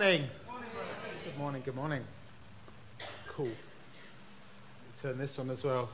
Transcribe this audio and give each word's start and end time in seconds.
morning. 0.00 0.28
Good 1.24 1.36
morning, 1.38 1.62
good 1.62 1.76
morning. 1.76 2.04
Cool. 3.28 3.50
Turn 5.02 5.18
this 5.18 5.38
on 5.38 5.50
as 5.50 5.62
well. 5.62 5.90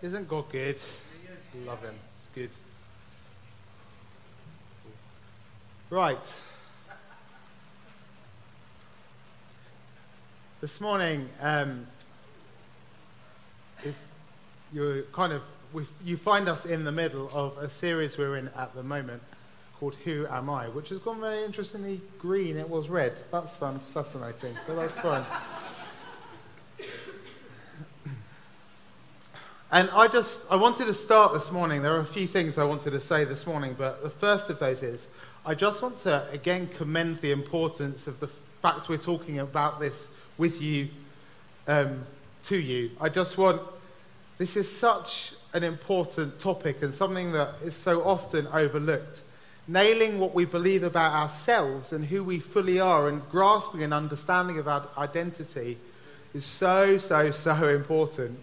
Isn't 0.00 0.26
God 0.26 0.50
good? 0.50 0.80
Love 1.66 1.82
him. 1.82 1.94
It's 2.16 2.28
good. 2.34 2.48
Right. 5.90 6.16
This 10.62 10.80
morning, 10.80 11.28
um, 11.42 11.86
if 13.84 13.94
you're 14.72 15.02
kind 15.12 15.34
of, 15.34 15.42
you 16.02 16.16
find 16.16 16.48
us 16.48 16.64
in 16.64 16.84
the 16.84 16.92
middle 16.92 17.28
of 17.34 17.58
a 17.58 17.68
series 17.68 18.16
we're 18.16 18.38
in 18.38 18.48
at 18.56 18.74
the 18.74 18.82
moment 18.82 19.22
called 19.82 19.96
Who 20.04 20.28
Am 20.28 20.48
I, 20.48 20.68
which 20.68 20.90
has 20.90 21.00
gone 21.00 21.20
very 21.20 21.42
interestingly 21.42 22.00
green. 22.20 22.56
It 22.56 22.70
was 22.70 22.88
red. 22.88 23.14
That's 23.32 23.56
fun, 23.56 23.80
fascinating, 23.80 24.56
but 24.64 24.76
that's 24.76 24.96
fun. 24.96 25.26
and 29.72 29.90
I 29.90 30.06
just, 30.06 30.40
I 30.48 30.54
wanted 30.54 30.84
to 30.84 30.94
start 30.94 31.32
this 31.32 31.50
morning. 31.50 31.82
There 31.82 31.96
are 31.96 31.98
a 31.98 32.04
few 32.04 32.28
things 32.28 32.58
I 32.58 32.62
wanted 32.62 32.92
to 32.92 33.00
say 33.00 33.24
this 33.24 33.44
morning, 33.44 33.74
but 33.76 34.04
the 34.04 34.08
first 34.08 34.48
of 34.50 34.60
those 34.60 34.84
is 34.84 35.08
I 35.44 35.56
just 35.56 35.82
want 35.82 35.98
to 36.04 36.30
again 36.30 36.68
commend 36.78 37.20
the 37.20 37.32
importance 37.32 38.06
of 38.06 38.20
the 38.20 38.28
fact 38.62 38.88
we're 38.88 38.98
talking 38.98 39.40
about 39.40 39.80
this 39.80 40.06
with 40.38 40.62
you, 40.62 40.90
um, 41.66 42.06
to 42.44 42.56
you. 42.56 42.92
I 43.00 43.08
just 43.08 43.36
want, 43.36 43.60
this 44.38 44.56
is 44.56 44.70
such 44.70 45.32
an 45.52 45.64
important 45.64 46.38
topic 46.38 46.82
and 46.82 46.94
something 46.94 47.32
that 47.32 47.56
is 47.64 47.74
so 47.74 48.04
often 48.04 48.46
overlooked 48.46 49.22
nailing 49.72 50.18
what 50.18 50.34
we 50.34 50.44
believe 50.44 50.82
about 50.82 51.12
ourselves 51.12 51.92
and 51.92 52.04
who 52.04 52.22
we 52.22 52.38
fully 52.38 52.78
are 52.78 53.08
and 53.08 53.26
grasping 53.30 53.82
an 53.82 53.92
understanding 53.92 54.58
of 54.58 54.68
our 54.68 54.86
identity 54.98 55.78
is 56.34 56.44
so, 56.44 56.98
so, 56.98 57.30
so 57.30 57.68
important. 57.68 58.38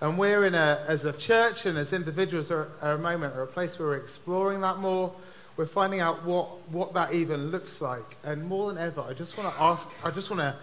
And 0.00 0.18
we're 0.18 0.46
in 0.46 0.54
a, 0.54 0.82
as 0.88 1.04
a 1.04 1.12
church 1.12 1.66
and 1.66 1.76
as 1.76 1.92
individuals, 1.92 2.50
are 2.50 2.70
a 2.80 2.96
moment 2.96 3.38
a 3.38 3.44
place 3.44 3.78
where 3.78 3.88
we're 3.88 3.96
exploring 3.96 4.62
that 4.62 4.78
more. 4.78 5.12
We're 5.58 5.66
finding 5.66 6.00
out 6.00 6.24
what, 6.24 6.68
what 6.70 6.94
that 6.94 7.12
even 7.12 7.50
looks 7.50 7.82
like. 7.82 8.16
And 8.24 8.44
more 8.46 8.72
than 8.72 8.82
ever, 8.82 9.02
I 9.02 9.12
just 9.12 9.36
want 9.36 9.54
to 9.54 9.62
ask, 9.62 9.86
I 10.02 10.10
just 10.10 10.30
want 10.30 10.40
to 10.40 10.56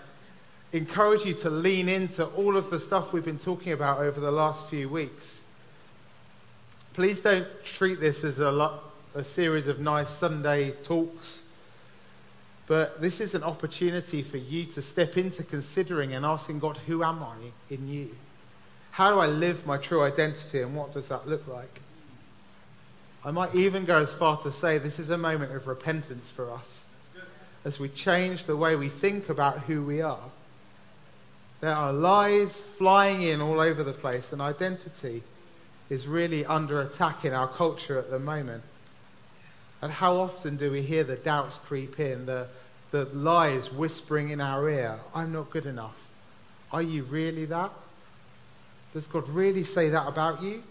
encourage 0.76 1.24
you 1.24 1.36
to 1.36 1.52
lean 1.52 1.88
into 1.88 2.26
all 2.26 2.58
of 2.58 2.72
the 2.72 2.80
stuff 2.80 3.14
we've 3.14 3.26
been 3.26 3.40
talking 3.40 3.74
about 3.74 4.00
over 4.00 4.20
the 4.20 4.32
last 4.32 4.68
few 4.70 4.90
weeks. 4.90 5.40
Please 6.94 7.22
don't 7.22 7.48
treat 7.64 8.00
this 8.00 8.24
as 8.24 8.40
a 8.40 8.52
lot 8.52 8.91
a 9.14 9.24
series 9.24 9.68
of 9.68 9.80
nice 9.80 10.10
Sunday 10.10 10.72
talks. 10.84 11.42
But 12.68 13.02
this 13.02 13.20
is 13.20 13.36
an 13.36 13.44
opportunity 13.44 14.22
for 14.22 14.38
you 14.38 14.66
to 14.66 14.82
step 14.82 15.18
into 15.18 15.44
considering 15.44 16.14
and 16.14 16.26
asking 16.26 16.60
God, 16.60 16.78
who 16.88 17.04
am 17.04 17.22
I 17.22 17.36
in 17.70 17.88
you? 17.88 18.16
How 18.92 19.14
do 19.14 19.20
I 19.20 19.28
live 19.28 19.66
my 19.66 19.78
true 19.78 20.04
identity 20.04 20.62
and 20.62 20.76
what 20.76 20.94
does 20.94 21.08
that 21.10 21.28
look 21.28 21.48
like? 21.48 21.82
I 23.24 23.32
might 23.32 23.54
even 23.54 23.86
go 23.86 24.02
as 24.02 24.12
far 24.12 24.38
to 24.42 24.52
say 24.52 24.78
this 24.78 25.00
is 25.00 25.10
a 25.10 25.18
moment 25.18 25.54
of 25.54 25.68
repentance 25.68 26.30
for 26.30 26.52
us 26.52 26.86
as 27.64 27.80
we 27.80 27.90
change 27.90 28.46
the 28.46 28.58
way 28.58 28.76
we 28.76 28.90
think 28.90 29.30
about 29.30 29.60
who 29.60 29.84
we 29.84 30.02
are. 30.02 30.30
There 31.60 31.76
are 31.76 31.94
lies 31.94 32.50
flying 32.50 33.22
in 33.22 33.40
all 33.40 33.60
over 33.60 33.84
the 33.84 33.94
place, 33.94 34.32
and 34.32 34.42
identity 34.42 35.22
is 35.92 36.08
really 36.08 36.44
under 36.44 36.82
attack 36.82 37.24
in 37.24 37.34
our 37.34 37.48
culture 37.48 38.00
at 38.00 38.10
the 38.10 38.18
moment. 38.18 38.64
And 39.82 39.92
how 39.92 40.18
often 40.18 40.58
do 40.58 40.72
we 40.72 40.82
hear 40.82 41.04
the 41.04 41.16
doubts 41.16 41.58
creep 41.66 42.00
in, 42.00 42.26
the, 42.26 42.48
the 42.92 43.06
lies 43.06 43.72
whispering 43.72 44.30
in 44.30 44.40
our 44.40 44.70
ear, 44.70 45.00
I'm 45.16 45.34
not 45.34 45.50
good 45.50 45.66
enough. 45.66 45.98
Are 46.72 46.84
you 46.84 47.04
really 47.04 47.46
that? 47.46 47.72
Does 48.94 49.08
God 49.08 49.28
really 49.30 49.64
say 49.64 49.90
that 49.90 50.08
about 50.08 50.44
you? 50.44 50.64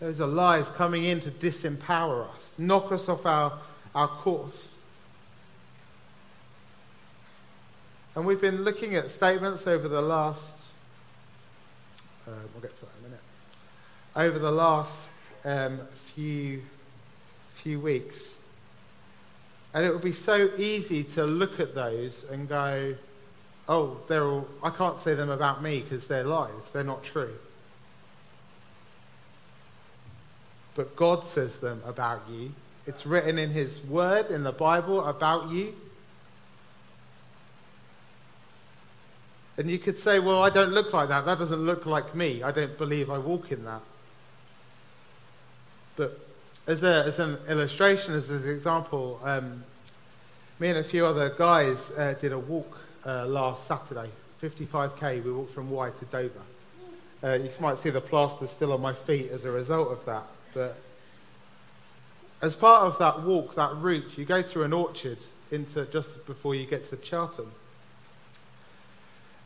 Those 0.00 0.20
are 0.20 0.26
lies 0.26 0.68
coming 0.68 1.04
in 1.04 1.20
to 1.22 1.30
disempower 1.30 2.28
us, 2.28 2.42
knock 2.58 2.92
us 2.92 3.08
off 3.08 3.26
our, 3.26 3.58
our 3.94 4.08
course. 4.08 4.70
And 8.14 8.24
we've 8.24 8.40
been 8.40 8.62
looking 8.62 8.94
at 8.94 9.10
statements 9.10 9.66
over 9.66 9.88
the 9.88 10.02
last, 10.02 10.52
uh, 12.28 12.32
we'll 12.52 12.62
get 12.62 12.78
to 12.78 12.84
that 12.84 12.92
in 13.00 13.06
a 13.06 13.08
minute, 13.08 13.20
over 14.14 14.38
the 14.38 14.52
last 14.52 15.10
um, 15.44 15.80
few 16.14 16.62
few 17.64 17.80
weeks. 17.80 18.34
And 19.72 19.86
it 19.86 19.92
would 19.92 20.02
be 20.04 20.12
so 20.12 20.50
easy 20.58 21.02
to 21.02 21.24
look 21.24 21.58
at 21.58 21.74
those 21.74 22.24
and 22.30 22.46
go, 22.46 22.94
oh, 23.68 24.00
they're 24.06 24.26
all, 24.26 24.46
I 24.62 24.68
can't 24.68 25.00
say 25.00 25.14
them 25.14 25.30
about 25.30 25.62
me 25.62 25.80
because 25.80 26.06
they're 26.06 26.24
lies. 26.24 26.70
They're 26.74 26.84
not 26.84 27.02
true. 27.02 27.32
But 30.74 30.94
God 30.94 31.26
says 31.26 31.58
them 31.58 31.82
about 31.86 32.22
you. 32.30 32.52
It's 32.86 33.06
written 33.06 33.38
in 33.38 33.48
His 33.48 33.82
Word, 33.84 34.30
in 34.30 34.44
the 34.44 34.52
Bible, 34.52 35.02
about 35.02 35.50
you. 35.50 35.74
And 39.56 39.70
you 39.70 39.78
could 39.78 39.98
say, 39.98 40.18
well, 40.18 40.42
I 40.42 40.50
don't 40.50 40.72
look 40.72 40.92
like 40.92 41.08
that. 41.08 41.24
That 41.24 41.38
doesn't 41.38 41.64
look 41.64 41.86
like 41.86 42.14
me. 42.14 42.42
I 42.42 42.50
don't 42.50 42.76
believe 42.76 43.08
I 43.08 43.16
walk 43.16 43.50
in 43.50 43.64
that. 43.64 43.80
But 45.96 46.23
as, 46.66 46.82
a, 46.82 47.04
as 47.06 47.18
an 47.18 47.38
illustration, 47.48 48.14
as 48.14 48.30
an 48.30 48.48
example, 48.48 49.20
um, 49.22 49.64
me 50.58 50.68
and 50.68 50.78
a 50.78 50.84
few 50.84 51.04
other 51.04 51.30
guys 51.30 51.78
uh, 51.92 52.14
did 52.20 52.32
a 52.32 52.38
walk 52.38 52.78
uh, 53.04 53.26
last 53.26 53.66
Saturday, 53.66 54.10
55k. 54.42 55.24
We 55.24 55.32
walked 55.32 55.52
from 55.52 55.70
Wye 55.70 55.90
to 55.90 56.04
Dover. 56.06 56.40
Uh, 57.22 57.34
you 57.34 57.50
might 57.60 57.78
see 57.78 57.90
the 57.90 58.00
plaster 58.00 58.46
still 58.46 58.72
on 58.72 58.80
my 58.80 58.92
feet 58.92 59.30
as 59.30 59.44
a 59.44 59.50
result 59.50 59.90
of 59.90 60.04
that. 60.06 60.24
But 60.54 60.76
as 62.40 62.54
part 62.54 62.86
of 62.86 62.98
that 62.98 63.22
walk, 63.22 63.54
that 63.56 63.74
route, 63.76 64.16
you 64.16 64.24
go 64.24 64.42
through 64.42 64.64
an 64.64 64.72
orchard 64.72 65.18
into 65.50 65.84
just 65.86 66.26
before 66.26 66.54
you 66.54 66.66
get 66.66 66.88
to 66.90 66.96
Charlton. 66.96 67.46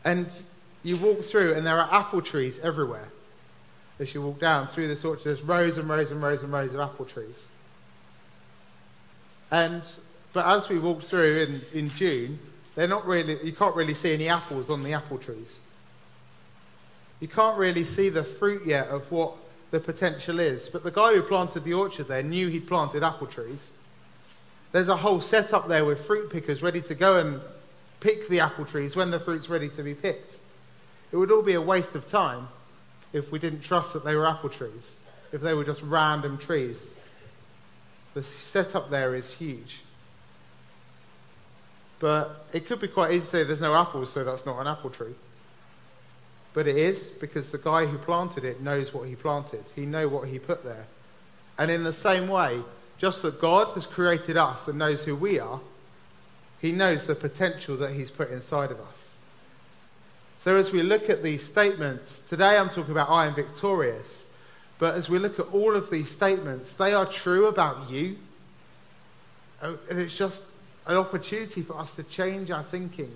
And 0.05 0.29
you 0.83 0.95
walk 0.95 1.23
through, 1.23 1.53
and 1.53 1.65
there 1.65 1.77
are 1.77 1.93
apple 1.93 2.21
trees 2.21 2.59
everywhere 2.59 3.09
as 3.99 4.13
you 4.13 4.21
walk 4.21 4.39
down 4.39 4.67
through 4.67 4.87
this 4.87 5.03
orchard, 5.03 5.25
there's 5.25 5.43
rows 5.43 5.77
and 5.77 5.89
rows 5.89 6.11
and 6.11 6.21
rows 6.21 6.41
and 6.41 6.51
rows 6.51 6.73
of 6.73 6.79
apple 6.79 7.05
trees. 7.05 7.37
And 9.51 9.83
but 10.31 10.45
as 10.45 10.69
we 10.69 10.77
walked 10.77 11.03
through 11.03 11.61
in, 11.73 11.79
in 11.79 11.89
June, 11.89 12.39
they're 12.75 12.87
not 12.87 13.05
really 13.05 13.37
you 13.43 13.51
can't 13.51 13.75
really 13.75 13.93
see 13.93 14.13
any 14.13 14.29
apples 14.29 14.69
on 14.69 14.83
the 14.83 14.93
apple 14.93 15.17
trees. 15.17 15.59
You 17.19 17.27
can't 17.27 17.57
really 17.57 17.83
see 17.83 18.09
the 18.09 18.23
fruit 18.23 18.65
yet 18.65 18.87
of 18.87 19.11
what 19.11 19.33
the 19.71 19.79
potential 19.79 20.39
is. 20.39 20.69
But 20.69 20.83
the 20.83 20.91
guy 20.91 21.13
who 21.13 21.21
planted 21.21 21.63
the 21.63 21.73
orchard 21.73 22.07
there 22.07 22.23
knew 22.23 22.47
he'd 22.47 22.67
planted 22.67 23.03
apple 23.03 23.27
trees. 23.27 23.59
There's 24.71 24.87
a 24.87 24.95
whole 24.95 25.19
setup 25.19 25.67
there 25.67 25.83
with 25.83 26.05
fruit 26.05 26.29
pickers 26.29 26.61
ready 26.61 26.81
to 26.83 26.95
go 26.95 27.17
and 27.17 27.41
pick 27.99 28.29
the 28.29 28.39
apple 28.39 28.65
trees 28.65 28.95
when 28.95 29.11
the 29.11 29.19
fruit's 29.19 29.49
ready 29.49 29.67
to 29.69 29.83
be 29.83 29.93
picked. 29.93 30.37
It 31.11 31.17
would 31.17 31.31
all 31.31 31.41
be 31.41 31.55
a 31.55 31.61
waste 31.61 31.95
of 31.95 32.09
time 32.09 32.47
if 33.13 33.31
we 33.31 33.39
didn't 33.39 33.61
trust 33.61 33.93
that 33.93 34.05
they 34.05 34.15
were 34.15 34.27
apple 34.27 34.49
trees, 34.49 34.91
if 35.31 35.41
they 35.41 35.53
were 35.53 35.63
just 35.63 35.81
random 35.81 36.37
trees. 36.37 36.77
The 38.13 38.23
setup 38.23 38.89
there 38.89 39.15
is 39.15 39.31
huge. 39.33 39.81
But 41.99 42.45
it 42.53 42.65
could 42.65 42.79
be 42.79 42.87
quite 42.87 43.11
easy 43.11 43.25
to 43.25 43.31
say 43.31 43.43
there's 43.43 43.61
no 43.61 43.75
apples, 43.75 44.11
so 44.11 44.23
that's 44.23 44.45
not 44.45 44.59
an 44.59 44.67
apple 44.67 44.89
tree. 44.89 45.13
But 46.53 46.67
it 46.67 46.77
is 46.77 46.97
because 46.97 47.49
the 47.49 47.57
guy 47.57 47.85
who 47.85 47.97
planted 47.97 48.43
it 48.43 48.61
knows 48.61 48.93
what 48.93 49.07
he 49.07 49.15
planted. 49.15 49.63
He 49.75 49.85
knows 49.85 50.09
what 50.11 50.27
he 50.27 50.39
put 50.39 50.63
there. 50.63 50.87
And 51.57 51.69
in 51.69 51.83
the 51.83 51.93
same 51.93 52.27
way, 52.27 52.61
just 52.97 53.21
that 53.21 53.39
God 53.39 53.73
has 53.73 53.85
created 53.85 54.37
us 54.37 54.67
and 54.67 54.79
knows 54.79 55.05
who 55.05 55.15
we 55.15 55.39
are, 55.39 55.59
he 56.59 56.71
knows 56.71 57.05
the 57.05 57.15
potential 57.15 57.77
that 57.77 57.91
he's 57.91 58.11
put 58.11 58.31
inside 58.31 58.71
of 58.71 58.79
us. 58.79 58.98
So, 60.41 60.55
as 60.55 60.71
we 60.71 60.83
look 60.83 61.09
at 61.09 61.21
these 61.21 61.45
statements, 61.45 62.21
today 62.29 62.57
I'm 62.57 62.69
talking 62.69 62.91
about 62.91 63.09
I 63.09 63.25
am 63.25 63.35
victorious. 63.35 64.23
But 64.77 64.95
as 64.95 65.09
we 65.09 65.19
look 65.19 65.37
at 65.37 65.47
all 65.47 65.75
of 65.75 65.89
these 65.89 66.09
statements, 66.09 66.71
they 66.73 66.93
are 66.93 67.05
true 67.05 67.47
about 67.47 67.89
you. 67.89 68.15
Oh, 69.61 69.77
and 69.89 69.99
it's 69.99 70.15
just 70.15 70.41
an 70.87 70.95
opportunity 70.95 71.61
for 71.61 71.77
us 71.77 71.93
to 71.95 72.03
change 72.03 72.51
our 72.51 72.63
thinking, 72.63 73.11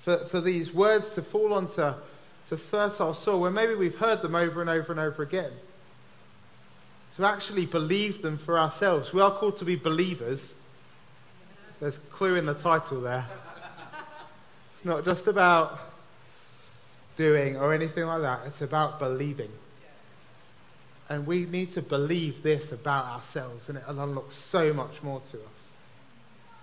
for, 0.00 0.18
for 0.24 0.40
these 0.40 0.74
words 0.74 1.10
to 1.14 1.22
fall 1.22 1.54
onto 1.54 1.94
to 2.48 2.56
fertile 2.56 3.14
soil 3.14 3.40
where 3.40 3.50
maybe 3.50 3.74
we've 3.74 3.98
heard 3.98 4.22
them 4.22 4.34
over 4.34 4.60
and 4.60 4.68
over 4.68 4.90
and 4.90 5.00
over 5.00 5.22
again. 5.22 5.52
To 7.16 7.24
actually 7.24 7.66
believe 7.66 8.22
them 8.22 8.38
for 8.38 8.58
ourselves. 8.58 9.12
We 9.12 9.20
are 9.20 9.30
called 9.30 9.58
to 9.58 9.64
be 9.64 9.76
believers. 9.76 10.52
There's 11.78 11.96
a 11.96 12.00
clue 12.00 12.34
in 12.34 12.46
the 12.46 12.54
title 12.54 13.00
there. 13.00 13.26
It's 14.74 14.84
not 14.84 15.04
just 15.04 15.28
about 15.28 15.78
doing 17.16 17.56
or 17.56 17.72
anything 17.72 18.06
like 18.06 18.22
that. 18.22 18.40
It's 18.46 18.60
about 18.60 18.98
believing. 18.98 19.50
And 21.08 21.26
we 21.26 21.44
need 21.46 21.72
to 21.74 21.82
believe 21.82 22.42
this 22.42 22.72
about 22.72 23.06
ourselves, 23.06 23.68
and 23.68 23.78
it 23.78 23.84
unlocks 23.86 24.34
so 24.34 24.72
much 24.72 25.02
more 25.02 25.20
to 25.30 25.36
us. 25.36 25.56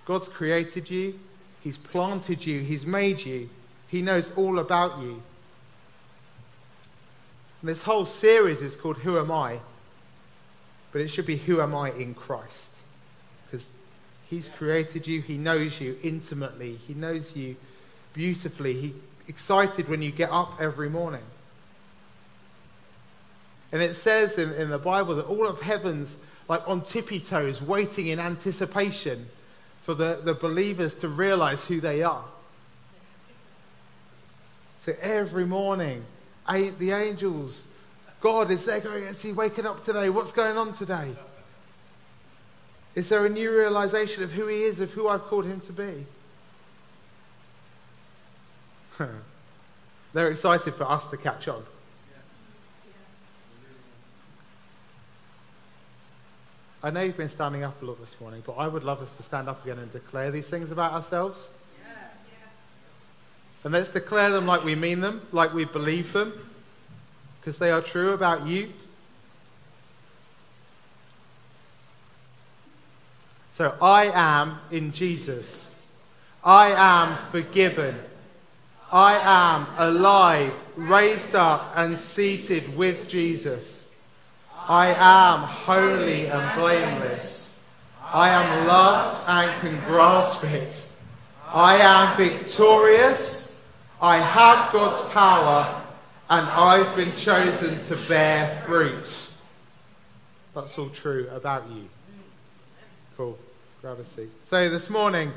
God's 0.05 0.27
created 0.27 0.89
you, 0.89 1.17
He's 1.61 1.77
planted 1.77 2.45
you, 2.45 2.59
He's 2.59 2.85
made 2.85 3.25
you, 3.25 3.49
He 3.87 4.01
knows 4.01 4.31
all 4.35 4.59
about 4.59 4.99
you. 5.01 5.23
And 7.61 7.69
this 7.69 7.83
whole 7.83 8.05
series 8.05 8.61
is 8.61 8.75
called 8.75 8.97
Who 8.97 9.17
Am 9.17 9.31
I? 9.31 9.59
But 10.91 10.99
it 11.01 11.07
should 11.07 11.25
be 11.25 11.37
Who 11.37 11.61
Am 11.61 11.73
I 11.73 11.91
in 11.91 12.13
Christ? 12.13 12.69
Because 13.45 13.65
He's 14.29 14.49
created 14.49 15.07
you, 15.07 15.21
He 15.21 15.37
knows 15.37 15.79
you 15.79 15.97
intimately, 16.03 16.75
He 16.75 16.93
knows 16.93 17.33
you 17.33 17.55
beautifully. 18.11 18.73
He's 18.73 18.93
excited 19.27 19.87
when 19.87 20.01
you 20.01 20.11
get 20.11 20.31
up 20.31 20.57
every 20.59 20.89
morning. 20.89 21.23
And 23.71 23.81
it 23.81 23.95
says 23.95 24.37
in, 24.37 24.51
in 24.53 24.69
the 24.69 24.77
Bible 24.77 25.15
that 25.15 25.25
all 25.25 25.47
of 25.47 25.61
heaven's 25.61 26.15
like 26.47 26.67
on 26.67 26.81
tippy 26.81 27.19
toes, 27.19 27.61
waiting 27.61 28.07
in 28.07 28.19
anticipation 28.19 29.27
for 29.81 29.93
the, 29.93 30.19
the 30.23 30.33
believers 30.33 30.93
to 30.95 31.07
realize 31.07 31.63
who 31.65 31.79
they 31.79 32.03
are. 32.03 32.25
So 34.81 34.93
every 35.01 35.45
morning, 35.45 36.03
the 36.47 36.91
angels, 36.91 37.63
God, 38.19 38.51
is 38.51 38.65
there 38.65 38.81
going, 38.81 39.03
is 39.03 39.21
he 39.21 39.31
waking 39.31 39.65
up 39.65 39.85
today? 39.85 40.09
What's 40.09 40.33
going 40.33 40.57
on 40.57 40.73
today? 40.73 41.15
Is 42.93 43.09
there 43.09 43.25
a 43.25 43.29
new 43.29 43.55
realization 43.55 44.23
of 44.23 44.33
who 44.33 44.47
he 44.47 44.63
is, 44.63 44.79
of 44.79 44.91
who 44.91 45.07
I've 45.07 45.23
called 45.23 45.45
him 45.45 45.61
to 45.61 45.73
be? 45.73 46.05
They're 50.13 50.29
excited 50.29 50.73
for 50.75 50.89
us 50.89 51.05
to 51.07 51.17
catch 51.17 51.47
on. 51.47 51.63
I 56.85 56.89
know 56.89 57.01
you've 57.01 57.15
been 57.15 57.29
standing 57.29 57.63
up 57.63 57.81
a 57.81 57.85
lot 57.85 57.99
this 58.01 58.19
morning, 58.19 58.43
but 58.45 58.53
I 58.53 58.67
would 58.67 58.83
love 58.83 59.01
us 59.01 59.15
to 59.15 59.23
stand 59.23 59.47
up 59.47 59.63
again 59.63 59.79
and 59.79 59.91
declare 59.91 60.31
these 60.31 60.47
things 60.47 60.69
about 60.69 60.91
ourselves. 60.91 61.47
And 63.63 63.71
let's 63.71 63.87
declare 63.87 64.29
them 64.29 64.45
like 64.45 64.65
we 64.65 64.75
mean 64.75 64.99
them, 64.99 65.25
like 65.31 65.53
we 65.53 65.63
believe 65.63 66.11
them, 66.11 66.33
because 67.39 67.57
they 67.57 67.71
are 67.71 67.81
true 67.81 68.11
about 68.11 68.45
you. 68.45 68.73
So 73.53 73.73
I 73.81 74.11
am 74.13 74.59
in 74.69 74.91
Jesus. 74.91 75.87
I 76.43 76.71
am 76.71 77.15
forgiven. 77.31 77.97
I 78.93 79.17
am 79.23 79.67
alive, 79.79 80.53
raised 80.75 81.33
up, 81.33 81.73
and 81.75 81.97
seated 81.97 82.77
with 82.77 83.09
Jesus. 83.09 83.89
I 84.67 84.89
am 84.89 85.39
holy 85.39 86.27
and 86.27 86.59
blameless. 86.59 87.59
I 88.03 88.29
am 88.29 88.67
loved 88.67 89.27
and 89.27 89.61
can 89.61 89.79
grasp 89.87 90.43
it. 90.43 90.87
I 91.51 91.77
am 91.77 92.15
victorious. 92.17 93.65
I 93.99 94.17
have 94.17 94.71
God's 94.71 95.11
power 95.11 95.81
and 96.29 96.47
I've 96.47 96.95
been 96.95 97.11
chosen 97.13 97.83
to 97.85 98.07
bear 98.07 98.61
fruit. 98.67 99.33
That's 100.53 100.77
all 100.77 100.89
true 100.89 101.27
about 101.33 101.67
you. 101.71 101.89
Cool. 103.17 103.39
Grab 103.81 103.99
a 103.99 104.05
seat. 104.05 104.29
So 104.43 104.69
this 104.69 104.87
morning, 104.91 105.33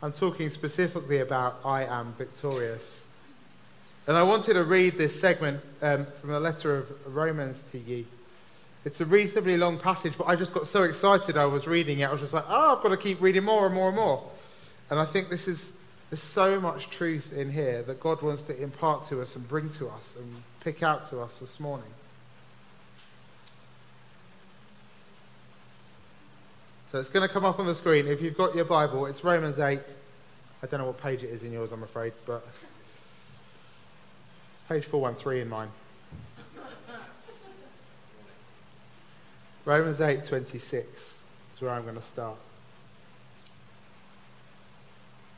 I'm 0.00 0.12
talking 0.12 0.48
specifically 0.48 1.18
about 1.18 1.58
I 1.64 1.84
am 1.84 2.14
victorious. 2.16 3.00
And 4.06 4.16
I 4.16 4.22
wanted 4.22 4.54
to 4.54 4.62
read 4.62 4.96
this 4.96 5.20
segment 5.20 5.60
um, 5.82 6.06
from 6.20 6.30
the 6.30 6.38
letter 6.38 6.76
of 6.76 7.14
Romans 7.14 7.60
to 7.72 7.78
you. 7.78 8.06
It's 8.84 9.00
a 9.00 9.04
reasonably 9.04 9.56
long 9.56 9.76
passage, 9.76 10.14
but 10.16 10.28
I 10.28 10.36
just 10.36 10.54
got 10.54 10.68
so 10.68 10.84
excited 10.84 11.36
I 11.36 11.46
was 11.46 11.66
reading 11.66 11.98
it. 11.98 12.04
I 12.04 12.12
was 12.12 12.20
just 12.20 12.32
like, 12.32 12.44
oh, 12.48 12.76
I've 12.76 12.82
got 12.82 12.90
to 12.90 12.96
keep 12.96 13.20
reading 13.20 13.42
more 13.42 13.66
and 13.66 13.74
more 13.74 13.88
and 13.88 13.96
more. 13.96 14.22
And 14.88 15.00
I 15.00 15.04
think 15.04 15.30
this 15.30 15.48
is, 15.48 15.72
there's 16.10 16.22
so 16.22 16.60
much 16.60 16.88
truth 16.90 17.32
in 17.36 17.50
here 17.50 17.82
that 17.82 17.98
God 17.98 18.22
wants 18.22 18.42
to 18.44 18.62
impart 18.62 19.08
to 19.08 19.20
us 19.20 19.34
and 19.34 19.46
bring 19.48 19.68
to 19.70 19.88
us 19.88 20.14
and 20.16 20.32
pick 20.60 20.84
out 20.84 21.10
to 21.10 21.20
us 21.20 21.32
this 21.40 21.58
morning. 21.58 21.90
So 26.90 26.98
it's 26.98 27.10
going 27.10 27.26
to 27.26 27.32
come 27.32 27.44
up 27.44 27.58
on 27.58 27.66
the 27.66 27.74
screen. 27.74 28.06
If 28.06 28.22
you've 28.22 28.36
got 28.36 28.54
your 28.54 28.64
Bible, 28.64 29.04
it's 29.06 29.22
Romans 29.22 29.58
8. 29.58 29.78
I 30.62 30.66
don't 30.66 30.80
know 30.80 30.86
what 30.86 30.98
page 31.00 31.22
it 31.22 31.28
is 31.28 31.42
in 31.42 31.52
yours, 31.52 31.70
I'm 31.70 31.82
afraid, 31.82 32.14
but 32.24 32.42
it's 32.48 32.64
Page 34.68 34.86
413 34.86 35.42
in 35.42 35.48
mine. 35.50 35.68
Romans 39.66 40.00
8:26 40.00 40.74
is 40.74 41.60
where 41.60 41.72
I'm 41.72 41.82
going 41.82 41.96
to 41.96 42.02
start. 42.02 42.38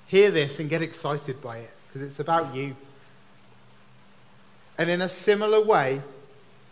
Hear 0.06 0.31
this 0.31 0.61
and 0.61 0.70
get 0.70 0.82
excited 0.82 1.43
by 1.43 1.58
it 1.58 1.70
because 1.88 2.08
it's 2.08 2.20
about 2.20 2.55
you. 2.55 2.76
And 4.79 4.88
in 4.88 5.02
a 5.02 5.08
similar 5.08 5.61
way, 5.61 6.00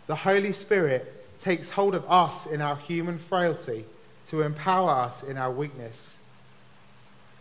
the 0.07 0.15
Holy 0.15 0.53
Spirit 0.53 1.27
takes 1.41 1.69
hold 1.69 1.95
of 1.95 2.09
us 2.09 2.45
in 2.45 2.61
our 2.61 2.77
human 2.77 3.17
frailty 3.17 3.83
to 4.29 4.41
empower 4.41 4.91
us 4.91 5.23
in 5.23 5.37
our 5.37 5.51
weakness. 5.51 6.15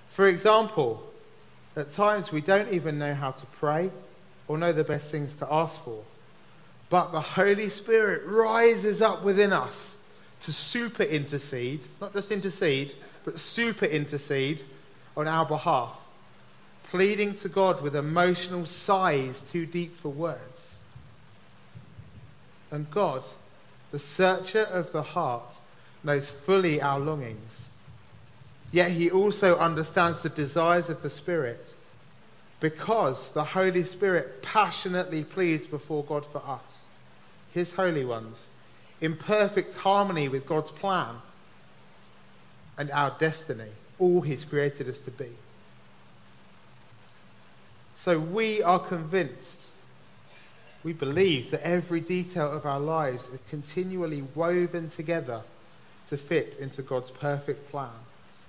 For 0.09 0.27
example, 0.27 1.05
at 1.77 1.93
times 1.93 2.33
we 2.33 2.41
don't 2.41 2.73
even 2.73 2.99
know 2.99 3.15
how 3.15 3.31
to 3.31 3.47
pray 3.47 3.91
or 4.49 4.59
know 4.59 4.73
the 4.73 4.85
best 4.85 5.11
things 5.11 5.35
to 5.37 5.53
ask 5.53 5.83
for. 5.85 6.03
But 6.89 7.13
the 7.13 7.21
Holy 7.21 7.69
Spirit 7.69 8.27
rises 8.27 9.03
up 9.03 9.23
within 9.23 9.53
us 9.53 9.95
to 10.43 10.53
super 10.53 11.03
intercede, 11.03 11.81
not 12.01 12.15
just 12.15 12.31
intercede, 12.31 12.95
but 13.25 13.39
super 13.39 13.85
intercede 13.85 14.63
on 15.17 15.29
our 15.29 15.45
behalf, 15.45 15.99
pleading 16.91 17.35
to 17.35 17.49
God 17.49 17.83
with 17.83 17.95
emotional 17.95 18.65
sighs 18.65 19.43
too 19.53 19.67
deep 19.67 19.95
for 19.97 20.09
words. 20.09 20.75
And 22.71 22.91
God, 22.91 23.23
the 23.91 23.99
searcher 23.99 24.63
of 24.63 24.93
the 24.93 25.03
heart, 25.03 25.58
knows 26.09 26.31
fully 26.31 26.81
our 26.81 26.99
longings. 26.99 27.69
Yet 28.73 28.91
he 28.91 29.11
also 29.11 29.59
understands 29.59 30.23
the 30.23 30.31
desires 30.31 30.89
of 30.89 31.03
the 31.03 31.11
Spirit 31.11 31.75
because 32.61 33.31
the 33.33 33.45
Holy 33.45 33.85
Spirit 33.85 34.43
passionately 34.43 35.23
pleads 35.23 35.67
before 35.67 36.03
God 36.05 36.25
for 36.25 36.43
us, 36.47 36.83
his 37.53 37.75
holy 37.75 38.07
ones, 38.07 38.47
in 39.03 39.17
perfect 39.17 39.75
harmony 39.75 40.29
with 40.29 40.47
God's 40.47 40.71
plan 40.71 41.17
and 42.79 42.91
our 42.91 43.15
destiny, 43.21 43.71
all 43.99 44.23
he's 44.23 44.45
created 44.45 44.89
us 44.89 44.99
to 45.01 45.11
be. 45.11 45.29
So 47.97 48.19
we 48.19 48.63
are 48.63 48.79
convinced, 48.79 49.69
we 50.83 50.95
believe 50.95 51.51
that 51.51 51.67
every 51.67 52.01
detail 52.01 52.51
of 52.51 52.65
our 52.65 52.81
lives 52.81 53.29
is 53.29 53.41
continually 53.51 54.23
woven 54.35 54.89
together 54.89 55.43
to 56.09 56.17
fit 56.17 56.57
into 56.59 56.83
God's 56.83 57.11
perfect 57.11 57.71
plan 57.71 57.91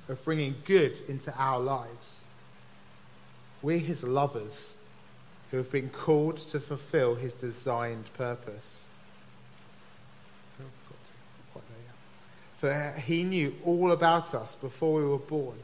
of 0.08 0.24
bringing 0.24 0.56
good 0.66 0.98
into 1.08 1.34
our 1.38 1.60
lives. 1.60 2.18
We're 3.62 3.78
his 3.78 4.04
lovers 4.04 4.74
who 5.52 5.58
have 5.58 5.72
been 5.72 5.90
called 5.90 6.38
to 6.50 6.60
fulfill 6.60 7.16
his 7.16 7.34
designed 7.34 8.12
purpose. 8.14 8.82
For 12.60 12.94
he 13.06 13.24
knew 13.24 13.56
all 13.66 13.92
about 13.92 14.34
us 14.36 14.56
before 14.56 14.96
we 14.96 15.06
were 15.06 15.18
born 15.18 15.56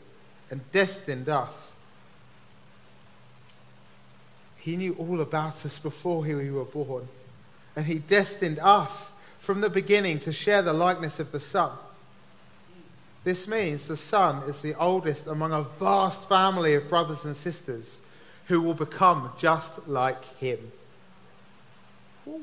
and 0.49 0.61
destined 0.71 1.27
us. 1.27 1.73
He 4.57 4.77
knew 4.77 4.95
all 4.97 5.19
about 5.19 5.65
us 5.65 5.77
before 5.77 6.21
we 6.21 6.49
were 6.49 6.63
born. 6.63 7.07
And 7.75 7.85
he 7.85 7.95
destined 7.95 8.59
us 8.59 9.11
from 9.45 9.61
the 9.61 9.69
beginning 9.69 10.19
to 10.19 10.33
share 10.33 10.63
the 10.63 10.73
likeness 10.73 11.19
of 11.19 11.31
the 11.31 11.39
Son. 11.39 11.71
This 13.23 13.47
means 13.47 13.87
the 13.87 13.95
Son 13.95 14.41
is 14.49 14.59
the 14.61 14.73
oldest 14.73 15.27
among 15.27 15.53
a 15.53 15.61
vast 15.61 16.27
family 16.27 16.73
of 16.73 16.89
brothers 16.89 17.25
and 17.25 17.35
sisters 17.35 17.97
who 18.47 18.59
will 18.59 18.73
become 18.73 19.31
just 19.37 19.87
like 19.87 20.23
him. 20.37 20.71
Ooh. 22.27 22.41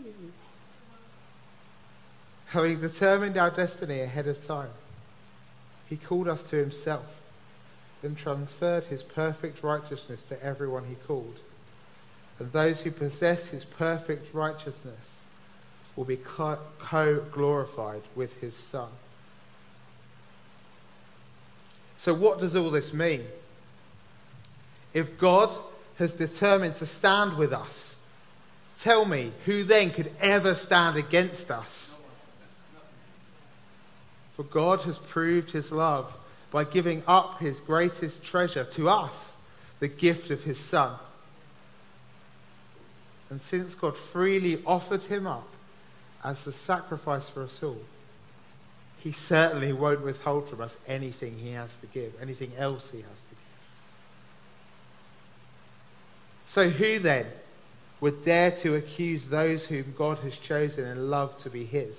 Having 2.47 2.81
determined 2.81 3.37
our 3.37 3.51
destiny 3.51 4.01
ahead 4.01 4.29
of 4.29 4.47
time, 4.47 4.71
he 5.89 5.97
called 5.97 6.29
us 6.29 6.45
to 6.45 6.57
himself, 6.57 7.21
then 8.01 8.15
transferred 8.15 8.85
his 8.85 9.03
perfect 9.03 9.65
righteousness 9.65 10.23
to 10.27 10.41
everyone 10.41 10.85
he 10.85 10.95
called. 11.07 11.41
And 12.39 12.53
those 12.53 12.83
who 12.83 12.93
possess 12.93 13.49
his 13.49 13.65
perfect 13.65 14.33
righteousness 14.33 15.09
will 15.97 16.05
be 16.05 16.17
co 16.17 16.59
glorified 17.31 18.03
with 18.15 18.41
his 18.41 18.55
Son. 18.55 18.89
So, 21.97 22.15
what 22.15 22.41
does 22.41 22.57
all 22.57 22.71
this 22.71 22.93
mean? 22.93 23.25
If 24.93 25.19
God 25.19 25.51
has 25.97 26.13
determined 26.13 26.77
to 26.77 26.87
stand 26.87 27.37
with 27.37 27.53
us, 27.53 27.95
tell 28.81 29.05
me 29.05 29.33
who 29.45 29.65
then 29.65 29.91
could 29.91 30.11
ever 30.21 30.55
stand 30.55 30.97
against 30.97 31.51
us? 31.51 31.95
For 34.33 34.43
God 34.43 34.81
has 34.81 34.99
proved 34.99 35.51
his 35.51 35.71
love 35.71 36.13
by 36.51 36.65
giving 36.65 37.03
up 37.07 37.39
his 37.39 37.61
greatest 37.61 38.25
treasure 38.25 38.65
to 38.65 38.89
us, 38.89 39.37
the 39.79 39.89
gift 39.89 40.31
of 40.31 40.43
his 40.43 40.59
Son. 40.59 40.97
And 43.31 43.41
since 43.41 43.75
God 43.75 43.97
freely 43.97 44.63
offered 44.67 45.05
him 45.05 45.27
up 45.27 45.52
as 46.25 46.45
the 46.45 46.53
sacrifice 46.53 47.29
for 47.29 47.43
us 47.43 47.63
all, 47.63 47.81
he 48.99 49.11
certainly 49.11 49.73
won't 49.73 50.03
withhold 50.03 50.49
from 50.49 50.61
us 50.61 50.77
anything 50.87 51.37
he 51.39 51.51
has 51.53 51.71
to 51.81 51.87
give, 51.87 52.13
anything 52.23 52.53
else 52.57 52.91
he 52.91 52.99
has 52.99 53.05
to 53.05 53.31
give. 53.31 53.39
So, 56.47 56.69
who 56.69 56.99
then 57.01 57.27
would 58.01 58.25
dare 58.25 58.51
to 58.51 58.77
accuse 58.77 59.25
those 59.25 59.65
whom 59.65 59.95
God 59.97 60.19
has 60.19 60.37
chosen 60.37 60.85
and 60.85 61.11
loved 61.11 61.41
to 61.41 61.51
be 61.51 61.65
his? 61.65 61.97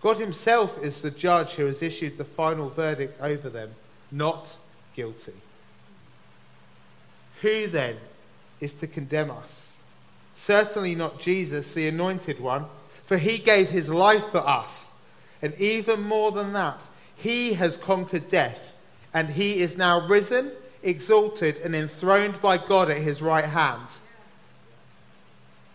God 0.00 0.18
himself 0.18 0.82
is 0.82 1.00
the 1.00 1.10
judge 1.10 1.52
who 1.52 1.66
has 1.66 1.80
issued 1.80 2.18
the 2.18 2.24
final 2.24 2.68
verdict 2.68 3.20
over 3.20 3.48
them, 3.48 3.74
not 4.10 4.48
guilty. 4.94 5.32
Who 7.40 7.68
then 7.68 7.96
is 8.60 8.72
to 8.74 8.86
condemn 8.86 9.30
us? 9.30 9.72
Certainly 10.34 10.94
not 10.96 11.20
Jesus, 11.20 11.72
the 11.72 11.88
anointed 11.88 12.40
one, 12.40 12.66
for 13.06 13.16
he 13.18 13.38
gave 13.38 13.68
his 13.68 13.88
life 13.88 14.26
for 14.30 14.46
us. 14.46 14.90
And 15.42 15.54
even 15.60 16.02
more 16.02 16.32
than 16.32 16.52
that, 16.54 16.80
he 17.16 17.54
has 17.54 17.76
conquered 17.76 18.28
death, 18.28 18.76
and 19.12 19.28
he 19.28 19.60
is 19.60 19.76
now 19.76 20.06
risen, 20.06 20.52
exalted, 20.82 21.58
and 21.58 21.74
enthroned 21.74 22.40
by 22.40 22.58
God 22.58 22.90
at 22.90 22.98
his 22.98 23.20
right 23.20 23.44
hand. 23.44 23.86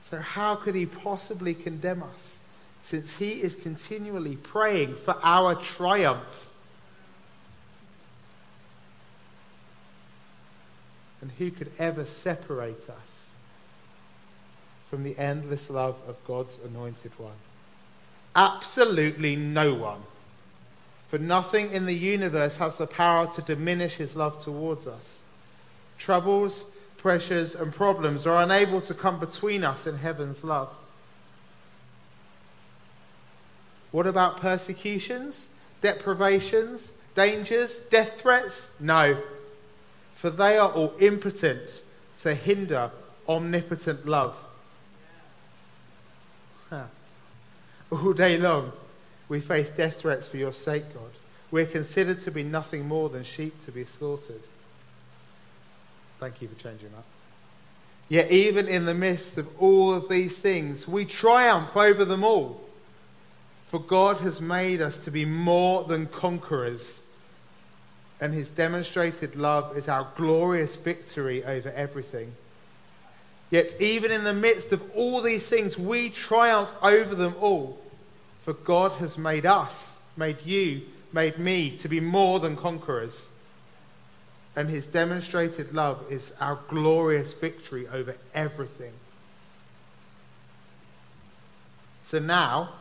So, 0.09 0.17
how 0.17 0.55
could 0.55 0.73
he 0.73 0.87
possibly 0.87 1.53
condemn 1.53 2.01
us, 2.01 2.37
since 2.81 3.17
he 3.17 3.41
is 3.41 3.53
continually 3.55 4.35
praying 4.37 4.95
for 4.95 5.15
our 5.23 5.53
triumph? 5.55 6.51
And 11.21 11.31
who 11.37 11.51
could 11.51 11.71
ever 11.77 12.05
separate 12.05 12.89
us 12.89 13.08
from 14.89 15.03
the 15.03 15.17
endless 15.17 15.69
love 15.69 15.99
of 16.07 16.17
God's 16.25 16.59
anointed 16.65 17.11
one? 17.17 17.33
Absolutely 18.35 19.35
no 19.35 19.73
one. 19.73 20.01
For 21.09 21.17
nothing 21.17 21.71
in 21.71 21.85
the 21.85 21.95
universe 21.95 22.57
has 22.57 22.77
the 22.77 22.87
power 22.87 23.27
to 23.33 23.41
diminish 23.41 23.95
his 23.95 24.15
love 24.15 24.43
towards 24.43 24.87
us. 24.87 25.19
Troubles, 25.97 26.63
pressures, 26.97 27.55
and 27.55 27.73
problems 27.73 28.25
are 28.27 28.41
unable 28.43 28.81
to 28.81 28.93
come 28.93 29.19
between 29.19 29.63
us 29.63 29.85
and 29.87 29.99
heaven's 29.99 30.43
love. 30.43 30.71
What 33.91 34.05
about 34.05 34.37
persecutions, 34.37 35.47
deprivations, 35.81 36.91
dangers, 37.15 37.75
death 37.89 38.21
threats? 38.21 38.69
No, 38.79 39.17
for 40.13 40.29
they 40.29 40.57
are 40.57 40.71
all 40.71 40.93
impotent 40.99 41.81
to 42.21 42.35
hinder 42.35 42.91
omnipotent 43.27 44.05
love. 44.05 44.37
All 47.91 48.13
day 48.13 48.37
long, 48.37 48.71
we 49.27 49.39
face 49.39 49.69
death 49.69 50.01
threats 50.01 50.27
for 50.27 50.37
your 50.37 50.53
sake, 50.53 50.93
God. 50.93 51.11
We're 51.51 51.65
considered 51.65 52.21
to 52.21 52.31
be 52.31 52.43
nothing 52.43 52.87
more 52.87 53.09
than 53.09 53.23
sheep 53.23 53.65
to 53.65 53.71
be 53.71 53.85
slaughtered. 53.85 54.41
Thank 56.19 56.41
you 56.41 56.47
for 56.47 56.61
changing 56.61 56.89
that. 56.91 57.03
Yet, 58.09 58.31
even 58.31 58.67
in 58.67 58.85
the 58.85 58.93
midst 58.93 59.37
of 59.37 59.47
all 59.61 59.93
of 59.93 60.09
these 60.09 60.35
things, 60.37 60.87
we 60.87 61.05
triumph 61.05 61.75
over 61.75 62.05
them 62.05 62.23
all. 62.23 62.59
For 63.65 63.79
God 63.79 64.17
has 64.17 64.41
made 64.41 64.81
us 64.81 64.97
to 65.03 65.11
be 65.11 65.25
more 65.25 65.83
than 65.83 66.07
conquerors, 66.07 66.99
and 68.19 68.33
his 68.33 68.49
demonstrated 68.49 69.35
love 69.35 69.77
is 69.77 69.87
our 69.87 70.07
glorious 70.15 70.75
victory 70.75 71.43
over 71.43 71.71
everything. 71.71 72.33
Yet, 73.51 73.81
even 73.81 74.11
in 74.11 74.23
the 74.23 74.33
midst 74.33 74.71
of 74.71 74.83
all 74.95 75.21
these 75.21 75.45
things, 75.47 75.77
we 75.77 76.09
triumph 76.09 76.69
over 76.81 77.15
them 77.15 77.35
all. 77.39 77.79
For 78.41 78.53
God 78.53 78.93
has 78.93 79.17
made 79.17 79.45
us, 79.45 79.97
made 80.15 80.45
you, 80.45 80.83
made 81.11 81.39
me 81.39 81.75
to 81.77 81.87
be 81.87 81.99
more 81.99 82.39
than 82.39 82.55
conquerors. 82.55 83.27
And 84.55 84.69
his 84.69 84.85
demonstrated 84.85 85.73
love 85.73 86.03
is 86.11 86.31
our 86.39 86.59
glorious 86.67 87.33
victory 87.33 87.87
over 87.87 88.15
everything. 88.33 88.93
So 92.03 92.19
now, 92.19 92.73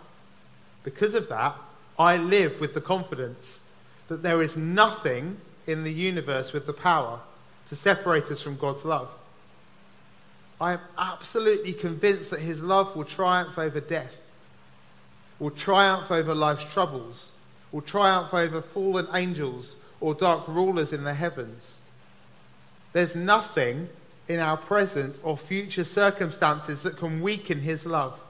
because 0.84 1.14
of 1.14 1.28
that, 1.28 1.54
I 1.98 2.16
live 2.16 2.60
with 2.60 2.74
the 2.74 2.80
confidence 2.80 3.60
that 4.08 4.22
there 4.22 4.42
is 4.42 4.56
nothing 4.56 5.38
in 5.66 5.84
the 5.84 5.92
universe 5.92 6.52
with 6.52 6.66
the 6.66 6.72
power 6.72 7.20
to 7.68 7.76
separate 7.76 8.24
us 8.24 8.40
from 8.40 8.56
God's 8.56 8.84
love. 8.84 9.10
I 10.60 10.74
am 10.74 10.80
absolutely 10.96 11.72
convinced 11.72 12.30
that 12.30 12.40
his 12.40 12.62
love 12.62 12.96
will 12.96 13.04
triumph 13.04 13.58
over 13.58 13.80
death, 13.80 14.20
will 15.38 15.50
triumph 15.50 16.10
over 16.10 16.34
life's 16.34 16.64
troubles, 16.64 17.30
will 17.70 17.82
triumph 17.82 18.34
over 18.34 18.60
fallen 18.60 19.06
angels 19.14 19.76
or 20.00 20.14
dark 20.14 20.48
rulers 20.48 20.92
in 20.92 21.04
the 21.04 21.14
heavens. 21.14 21.76
There's 22.92 23.14
nothing 23.14 23.88
in 24.26 24.40
our 24.40 24.56
present 24.56 25.20
or 25.22 25.36
future 25.36 25.84
circumstances 25.84 26.82
that 26.82 26.96
can 26.96 27.20
weaken 27.20 27.60
his 27.60 27.86
love. 27.86 28.20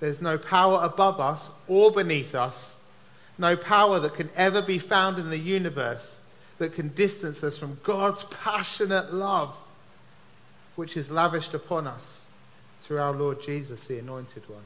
There's 0.00 0.20
no 0.20 0.38
power 0.38 0.82
above 0.82 1.20
us 1.20 1.50
or 1.68 1.92
beneath 1.92 2.34
us, 2.34 2.76
no 3.38 3.56
power 3.56 4.00
that 4.00 4.14
can 4.14 4.30
ever 4.34 4.62
be 4.62 4.78
found 4.78 5.18
in 5.18 5.30
the 5.30 5.38
universe 5.38 6.18
that 6.58 6.74
can 6.74 6.88
distance 6.88 7.42
us 7.44 7.58
from 7.58 7.78
God's 7.82 8.24
passionate 8.24 9.12
love 9.12 9.54
which 10.76 10.96
is 10.96 11.10
lavished 11.10 11.54
upon 11.54 11.86
us 11.86 12.20
through 12.82 12.98
our 12.98 13.12
Lord 13.12 13.42
Jesus, 13.42 13.84
the 13.86 13.98
Anointed 13.98 14.48
One. 14.48 14.62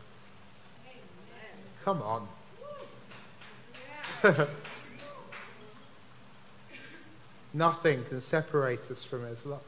Come 1.84 2.02
on. 2.02 2.28
Nothing 7.54 8.04
can 8.04 8.20
separate 8.20 8.80
us 8.90 9.04
from 9.04 9.24
his 9.26 9.46
love. 9.46 9.62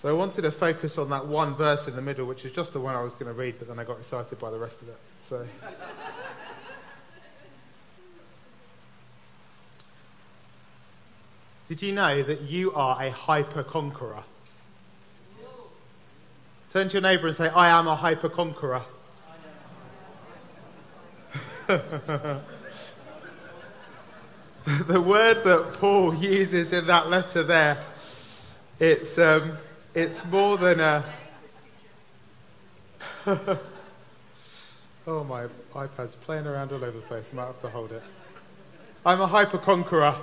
So 0.00 0.08
I 0.08 0.12
wanted 0.12 0.42
to 0.42 0.52
focus 0.52 0.96
on 0.96 1.10
that 1.10 1.26
one 1.26 1.56
verse 1.56 1.88
in 1.88 1.96
the 1.96 2.02
middle, 2.02 2.26
which 2.26 2.44
is 2.44 2.52
just 2.52 2.72
the 2.72 2.78
one 2.78 2.94
I 2.94 3.02
was 3.02 3.14
going 3.14 3.26
to 3.26 3.32
read, 3.32 3.56
but 3.58 3.66
then 3.66 3.80
I 3.80 3.84
got 3.84 3.98
excited 3.98 4.38
by 4.38 4.50
the 4.50 4.58
rest 4.58 4.80
of 4.80 4.88
it. 4.88 4.98
So. 5.20 5.46
Did 11.68 11.82
you 11.82 11.92
know 11.92 12.22
that 12.22 12.40
you 12.40 12.72
are 12.72 13.02
a 13.02 13.10
hyper 13.10 13.62
conqueror? 13.62 14.22
Turn 16.72 16.88
to 16.88 16.94
your 16.94 17.02
neighbour 17.02 17.26
and 17.28 17.36
say, 17.36 17.48
I 17.50 17.68
am 17.78 17.86
a 17.86 17.94
hyper 17.94 18.30
conqueror. 18.30 18.82
the 21.66 22.40
word 25.00 25.44
that 25.44 25.74
Paul 25.74 26.14
uses 26.14 26.72
in 26.72 26.86
that 26.86 27.10
letter 27.10 27.42
there, 27.42 27.84
it's, 28.80 29.18
um, 29.18 29.58
it's 29.94 30.24
more 30.24 30.56
than 30.56 30.80
a. 30.80 31.04
oh, 35.06 35.24
my 35.24 35.46
iPad's 35.74 36.14
playing 36.16 36.46
around 36.46 36.72
all 36.72 36.82
over 36.82 36.96
the 36.96 37.04
place. 37.04 37.28
I 37.30 37.36
might 37.36 37.46
have 37.46 37.60
to 37.60 37.68
hold 37.68 37.92
it. 37.92 38.02
I'm 39.04 39.20
a 39.20 39.26
hyper 39.26 39.58
conqueror. 39.58 40.14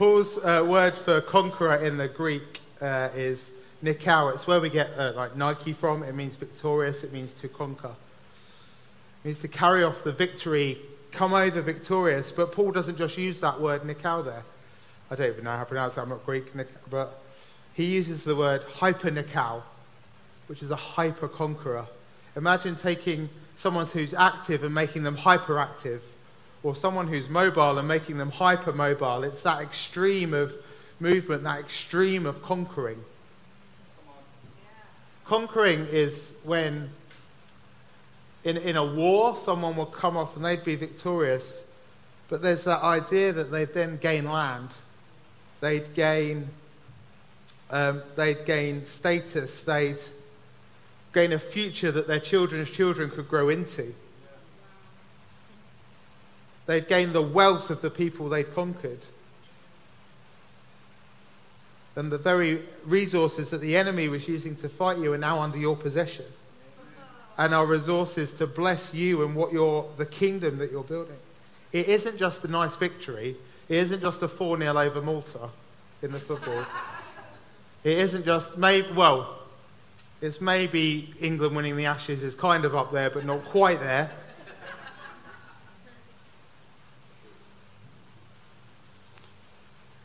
Paul's 0.00 0.38
uh, 0.38 0.64
word 0.66 0.94
for 0.94 1.20
conqueror 1.20 1.74
in 1.74 1.98
the 1.98 2.08
Greek 2.08 2.60
uh, 2.80 3.10
is 3.14 3.50
nikao. 3.84 4.32
It's 4.32 4.46
where 4.46 4.58
we 4.58 4.70
get 4.70 4.88
uh, 4.98 5.12
like 5.14 5.36
Nike 5.36 5.74
from. 5.74 6.02
It 6.02 6.14
means 6.14 6.36
victorious. 6.36 7.04
It 7.04 7.12
means 7.12 7.34
to 7.34 7.48
conquer. 7.48 7.90
It 7.90 9.26
means 9.26 9.40
to 9.40 9.48
carry 9.48 9.84
off 9.84 10.02
the 10.02 10.12
victory, 10.12 10.78
come 11.12 11.34
over 11.34 11.60
victorious. 11.60 12.32
But 12.32 12.50
Paul 12.50 12.70
doesn't 12.70 12.96
just 12.96 13.18
use 13.18 13.40
that 13.40 13.60
word 13.60 13.82
nikao 13.82 14.24
there. 14.24 14.42
I 15.10 15.16
don't 15.16 15.32
even 15.32 15.44
know 15.44 15.50
how 15.50 15.64
to 15.64 15.66
pronounce 15.66 15.96
that. 15.96 16.00
I'm 16.00 16.08
not 16.08 16.24
Greek, 16.24 16.46
but 16.88 17.22
he 17.74 17.84
uses 17.84 18.24
the 18.24 18.34
word 18.34 18.62
hyper 18.62 19.10
nikao, 19.10 19.60
which 20.46 20.62
is 20.62 20.70
a 20.70 20.76
hyper 20.76 21.28
conqueror. 21.28 21.84
Imagine 22.36 22.74
taking 22.74 23.28
someone 23.56 23.84
who's 23.84 24.14
active 24.14 24.64
and 24.64 24.74
making 24.74 25.02
them 25.02 25.18
hyperactive 25.18 26.00
or 26.62 26.76
someone 26.76 27.08
who's 27.08 27.28
mobile 27.28 27.78
and 27.78 27.88
making 27.88 28.18
them 28.18 28.30
hypermobile. 28.30 29.26
It's 29.26 29.42
that 29.42 29.62
extreme 29.62 30.34
of 30.34 30.54
movement, 30.98 31.42
that 31.44 31.60
extreme 31.60 32.26
of 32.26 32.42
conquering. 32.42 33.02
Conquering 35.24 35.86
is 35.90 36.32
when, 36.42 36.90
in, 38.44 38.56
in 38.56 38.76
a 38.76 38.84
war, 38.84 39.36
someone 39.36 39.76
will 39.76 39.86
come 39.86 40.16
off 40.16 40.36
and 40.36 40.44
they'd 40.44 40.64
be 40.64 40.76
victorious, 40.76 41.60
but 42.28 42.42
there's 42.42 42.64
that 42.64 42.82
idea 42.82 43.32
that 43.32 43.50
they'd 43.50 43.72
then 43.72 43.96
gain 43.96 44.30
land. 44.30 44.68
They'd 45.60 45.94
gain, 45.94 46.48
um, 47.70 48.02
they'd 48.16 48.44
gain 48.44 48.84
status. 48.86 49.62
They'd, 49.62 49.98
gain 51.12 51.32
a 51.32 51.38
future 51.38 51.90
that 51.90 52.06
their 52.06 52.20
children's 52.20 52.70
children 52.70 53.10
could 53.10 53.28
grow 53.28 53.48
into. 53.48 53.94
They'd 56.70 56.86
gain 56.86 57.12
the 57.12 57.20
wealth 57.20 57.68
of 57.70 57.82
the 57.82 57.90
people 57.90 58.28
they'd 58.28 58.54
conquered. 58.54 59.00
And 61.96 62.12
the 62.12 62.16
very 62.16 62.62
resources 62.84 63.50
that 63.50 63.60
the 63.60 63.76
enemy 63.76 64.06
was 64.06 64.28
using 64.28 64.54
to 64.54 64.68
fight 64.68 64.98
you 64.98 65.12
are 65.12 65.18
now 65.18 65.40
under 65.40 65.58
your 65.58 65.74
possession. 65.74 66.26
And 67.36 67.52
our 67.56 67.66
resources 67.66 68.32
to 68.34 68.46
bless 68.46 68.94
you 68.94 69.24
and 69.24 69.34
what 69.34 69.52
you're, 69.52 69.88
the 69.96 70.06
kingdom 70.06 70.58
that 70.58 70.70
you're 70.70 70.84
building. 70.84 71.16
It 71.72 71.88
isn't 71.88 72.18
just 72.18 72.44
a 72.44 72.48
nice 72.48 72.76
victory. 72.76 73.34
It 73.68 73.76
isn't 73.76 74.00
just 74.00 74.22
a 74.22 74.28
4 74.28 74.56
0 74.56 74.78
over 74.78 75.02
Malta 75.02 75.48
in 76.02 76.12
the 76.12 76.20
football. 76.20 76.64
It 77.82 77.98
isn't 77.98 78.24
just, 78.24 78.56
maybe, 78.56 78.86
well, 78.92 79.40
it's 80.20 80.40
maybe 80.40 81.14
England 81.18 81.56
winning 81.56 81.76
the 81.76 81.86
Ashes 81.86 82.22
is 82.22 82.36
kind 82.36 82.64
of 82.64 82.76
up 82.76 82.92
there, 82.92 83.10
but 83.10 83.24
not 83.24 83.44
quite 83.46 83.80
there. 83.80 84.12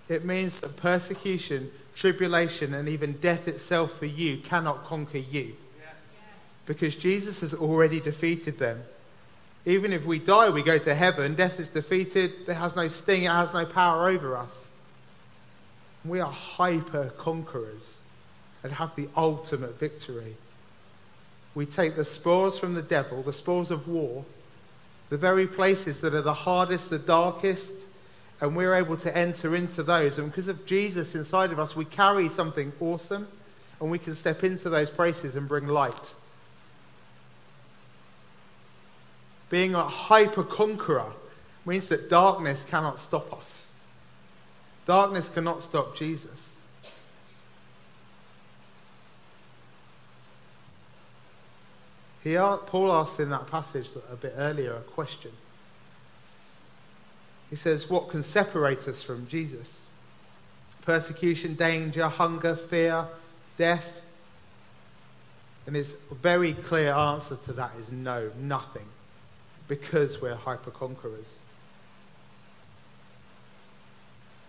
It 0.07 0.25
means 0.25 0.59
that 0.59 0.77
persecution, 0.77 1.71
tribulation, 1.95 2.73
and 2.73 2.87
even 2.87 3.13
death 3.13 3.47
itself 3.47 3.97
for 3.97 4.05
you 4.05 4.37
cannot 4.37 4.85
conquer 4.85 5.17
you. 5.17 5.55
Because 6.65 6.95
Jesus 6.95 7.41
has 7.41 7.53
already 7.53 7.99
defeated 7.99 8.57
them. 8.57 8.83
Even 9.65 9.93
if 9.93 10.05
we 10.05 10.19
die, 10.19 10.49
we 10.49 10.61
go 10.61 10.77
to 10.77 10.93
heaven, 10.93 11.33
death 11.33 11.59
is 11.59 11.69
defeated, 11.69 12.33
it 12.47 12.53
has 12.53 12.75
no 12.75 12.87
sting, 12.87 13.23
it 13.23 13.31
has 13.31 13.51
no 13.53 13.65
power 13.65 14.09
over 14.09 14.37
us. 14.37 14.67
We 16.03 16.19
are 16.19 16.31
hyper 16.31 17.11
conquerors 17.17 17.97
and 18.63 18.71
have 18.73 18.95
the 18.95 19.09
ultimate 19.17 19.79
victory. 19.79 20.35
We 21.55 21.65
take 21.65 21.95
the 21.95 22.05
spoils 22.05 22.59
from 22.59 22.75
the 22.75 22.81
devil, 22.81 23.23
the 23.23 23.33
spoils 23.33 23.71
of 23.71 23.87
war, 23.87 24.25
the 25.09 25.17
very 25.17 25.47
places 25.47 26.01
that 26.01 26.13
are 26.13 26.21
the 26.21 26.33
hardest, 26.33 26.89
the 26.89 26.99
darkest, 26.99 27.71
and 28.41 28.55
we're 28.55 28.75
able 28.75 28.97
to 28.97 29.17
enter 29.17 29.55
into 29.55 29.83
those. 29.83 30.17
And 30.17 30.29
because 30.29 30.47
of 30.47 30.65
Jesus 30.65 31.15
inside 31.15 31.51
of 31.51 31.59
us, 31.59 31.75
we 31.75 31.85
carry 31.85 32.29
something 32.29 32.73
awesome, 32.79 33.27
and 33.79 33.89
we 33.89 33.99
can 33.99 34.15
step 34.15 34.43
into 34.43 34.69
those 34.69 34.89
places 34.89 35.35
and 35.35 35.47
bring 35.47 35.67
light. 35.67 36.13
Being 39.49 39.75
a 39.75 39.83
hyper 39.83 40.43
conqueror 40.43 41.11
means 41.65 41.87
that 41.89 42.09
darkness 42.09 42.63
cannot 42.69 42.99
stop 42.99 43.31
us. 43.33 43.67
Darkness 44.85 45.29
cannot 45.29 45.63
stop 45.63 45.95
Jesus. 45.95 46.49
He, 52.21 52.35
Paul 52.35 52.91
asked 52.91 53.19
in 53.19 53.29
that 53.29 53.49
passage 53.51 53.87
a 54.11 54.15
bit 54.15 54.33
earlier 54.35 54.73
a 54.73 54.81
question. 54.81 55.31
He 57.49 57.55
says, 57.55 57.89
What 57.89 58.09
can 58.09 58.23
separate 58.23 58.87
us 58.87 59.03
from 59.03 59.27
Jesus? 59.27 59.81
Persecution, 60.81 61.55
danger, 61.55 62.07
hunger, 62.07 62.55
fear, 62.55 63.05
death? 63.57 64.01
And 65.65 65.75
his 65.75 65.95
very 66.11 66.53
clear 66.53 66.93
answer 66.93 67.37
to 67.45 67.53
that 67.53 67.71
is 67.79 67.91
no, 67.91 68.29
nothing, 68.39 68.85
because 69.67 70.21
we're 70.21 70.35
hyper 70.35 70.71
conquerors. 70.71 71.25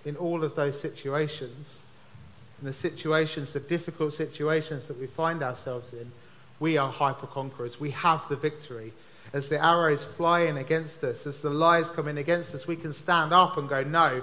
In 0.04 0.16
all 0.16 0.44
of 0.44 0.54
those 0.54 0.78
situations, 0.78 1.80
in 2.60 2.66
the 2.66 2.72
situations, 2.72 3.52
the 3.52 3.60
difficult 3.60 4.12
situations 4.12 4.88
that 4.88 5.00
we 5.00 5.06
find 5.06 5.42
ourselves 5.42 5.92
in, 5.92 6.12
we 6.60 6.76
are 6.76 6.90
hyper 6.90 7.26
conquerors. 7.26 7.80
We 7.80 7.90
have 7.90 8.26
the 8.28 8.36
victory 8.36 8.92
as 9.36 9.50
the 9.50 9.62
arrows 9.62 10.02
fly 10.02 10.40
in 10.40 10.56
against 10.56 11.04
us, 11.04 11.26
as 11.26 11.42
the 11.42 11.50
lies 11.50 11.90
come 11.90 12.08
in 12.08 12.16
against 12.16 12.54
us, 12.54 12.66
we 12.66 12.74
can 12.74 12.94
stand 12.94 13.34
up 13.34 13.58
and 13.58 13.68
go, 13.68 13.82
No, 13.82 14.22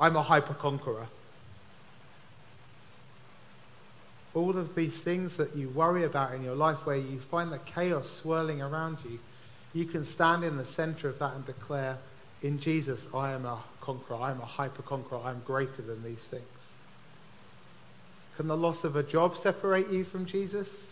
I'm 0.00 0.16
a 0.16 0.22
hyper 0.22 0.54
conqueror. 0.54 1.06
All 4.32 4.56
of 4.56 4.74
these 4.74 4.94
things 4.94 5.36
that 5.36 5.54
you 5.54 5.68
worry 5.68 6.04
about 6.04 6.32
in 6.32 6.42
your 6.42 6.54
life, 6.56 6.86
where 6.86 6.96
you 6.96 7.20
find 7.20 7.52
the 7.52 7.58
chaos 7.58 8.08
swirling 8.08 8.62
around 8.62 8.96
you, 9.04 9.18
you 9.74 9.84
can 9.84 10.02
stand 10.02 10.44
in 10.44 10.56
the 10.56 10.64
center 10.64 11.10
of 11.10 11.18
that 11.18 11.34
and 11.34 11.44
declare, 11.44 11.98
In 12.40 12.58
Jesus, 12.58 13.06
I 13.12 13.32
am 13.32 13.44
a 13.44 13.58
conqueror. 13.82 14.16
I 14.16 14.30
am 14.30 14.40
a 14.40 14.46
hyper 14.46 14.80
conqueror. 14.80 15.20
I 15.22 15.30
am 15.30 15.42
greater 15.44 15.82
than 15.82 16.02
these 16.02 16.20
things. 16.20 16.42
Can 18.38 18.48
the 18.48 18.56
loss 18.56 18.82
of 18.82 18.96
a 18.96 19.02
job 19.02 19.36
separate 19.36 19.90
you 19.90 20.04
from 20.04 20.24
Jesus? 20.24 20.86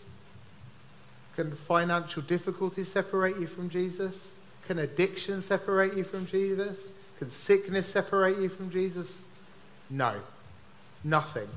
Can 1.35 1.51
financial 1.55 2.21
difficulties 2.21 2.89
separate 2.89 3.39
you 3.39 3.47
from 3.47 3.69
Jesus? 3.69 4.31
Can 4.67 4.79
addiction 4.79 5.41
separate 5.41 5.95
you 5.95 6.03
from 6.03 6.27
Jesus? 6.27 6.89
Can 7.19 7.31
sickness 7.31 7.87
separate 7.87 8.37
you 8.39 8.49
from 8.49 8.69
Jesus? 8.69 9.19
No. 9.89 10.15
Nothing 11.03 11.49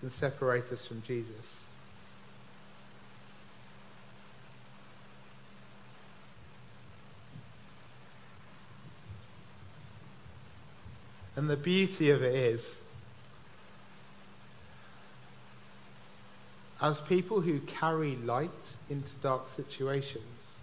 can 0.00 0.10
separate 0.10 0.70
us 0.72 0.86
from 0.86 1.02
Jesus. 1.02 1.60
And 11.36 11.48
the 11.48 11.56
beauty 11.56 12.10
of 12.10 12.22
it 12.22 12.34
is 12.34 12.76
as 16.82 17.00
people 17.02 17.40
who 17.40 17.60
carry 17.60 18.16
light 18.16 18.50
into 18.88 19.10
dark 19.22 19.48
situations, 19.54 20.56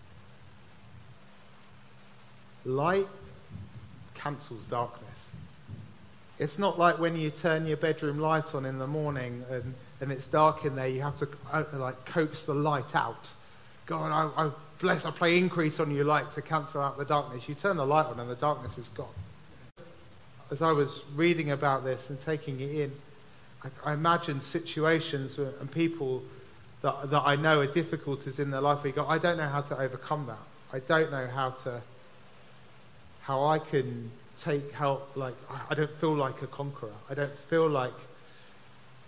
light 2.66 3.08
cancels 4.16 4.66
darkness. 4.66 5.08
It's 6.40 6.60
not 6.60 6.78
like 6.78 7.00
when 7.00 7.16
you 7.16 7.32
turn 7.32 7.66
your 7.66 7.78
bedroom 7.78 8.20
light 8.20 8.54
on 8.54 8.66
in 8.66 8.78
the 8.78 8.88
morning 8.88 9.44
and, 9.50 9.74
and 10.02 10.12
it's 10.12 10.28
dark 10.28 10.66
in 10.66 10.76
there, 10.76 10.88
you 10.88 11.02
have 11.02 11.18
to 11.18 11.28
uh, 11.52 11.64
like 11.74 12.06
coax 12.06 12.44
the 12.44 12.54
light 12.54 12.96
out. 12.96 13.30
God, 13.86 14.12
I, 14.12 14.46
I 14.46 14.52
bless, 14.80 15.06
I 15.06 15.12
play 15.12 15.38
increase 15.38 15.80
on 15.80 15.90
your 15.92 16.06
light 16.06 16.32
to 16.34 16.42
cancel 16.42 16.82
out 16.82 16.98
the 16.98 17.06
darkness. 17.06 17.48
You 17.48 17.56
turn 17.56 17.78
the 17.78 17.86
light 17.86 18.06
on 18.06 18.20
and 18.20 18.30
the 18.30 18.36
darkness 18.36 18.78
is 18.78 18.90
gone. 18.90 19.08
As 20.52 20.62
I 20.62 20.72
was 20.72 21.02
reading 21.16 21.52
about 21.52 21.84
this 21.84 22.10
and 22.10 22.22
taking 22.22 22.60
it 22.60 22.72
in, 22.72 22.92
I, 23.64 23.92
I 23.92 23.94
imagine 23.94 24.42
situations 24.42 25.38
and 25.38 25.72
people 25.72 26.24
that, 26.82 27.10
that 27.10 27.24
I 27.26 27.36
know 27.36 27.60
are 27.62 27.68
difficulties 27.68 28.40
in 28.40 28.52
their 28.52 28.62
life 28.62 28.86
you 28.86 28.92
go, 28.92 29.08
I 29.08 29.18
don't 29.18 29.38
know 29.38 29.48
how 29.48 29.62
to 29.62 29.80
overcome 29.80 30.28
that. 30.28 30.38
I 30.72 30.80
don't 30.80 31.12
know 31.12 31.28
how 31.28 31.52
to, 31.52 31.82
how 33.22 33.46
I 33.46 33.60
can 33.60 34.12
take 34.42 34.72
help. 34.72 35.16
Like, 35.16 35.36
I 35.70 35.74
don't 35.74 35.94
feel 36.00 36.14
like 36.14 36.42
a 36.42 36.48
conqueror. 36.48 36.94
I 37.10 37.14
don't 37.14 37.38
feel 37.38 37.68
like, 37.68 37.94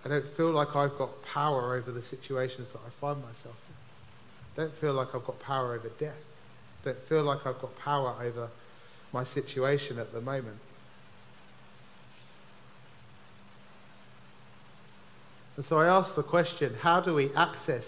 I 0.03 0.09
don't 0.09 0.27
feel 0.27 0.51
like 0.51 0.75
I've 0.75 0.97
got 0.97 1.23
power 1.23 1.75
over 1.75 1.91
the 1.91 2.01
situations 2.01 2.71
that 2.71 2.79
I 2.85 2.89
find 2.89 3.21
myself 3.21 3.57
in. 3.67 3.75
I 4.55 4.65
don't 4.65 4.75
feel 4.75 4.93
like 4.93 5.13
I've 5.13 5.25
got 5.25 5.39
power 5.39 5.75
over 5.75 5.89
death. 5.99 6.23
I 6.81 6.89
don't 6.89 7.03
feel 7.03 7.23
like 7.23 7.45
I've 7.45 7.59
got 7.59 7.77
power 7.79 8.15
over 8.21 8.49
my 9.13 9.23
situation 9.23 9.99
at 9.99 10.13
the 10.13 10.21
moment. 10.21 10.57
And 15.59 15.65
so 15.65 15.77
I 15.77 15.87
asked 15.87 16.15
the 16.15 16.23
question 16.23 16.73
how 16.81 17.01
do 17.01 17.13
we 17.13 17.33
access 17.35 17.85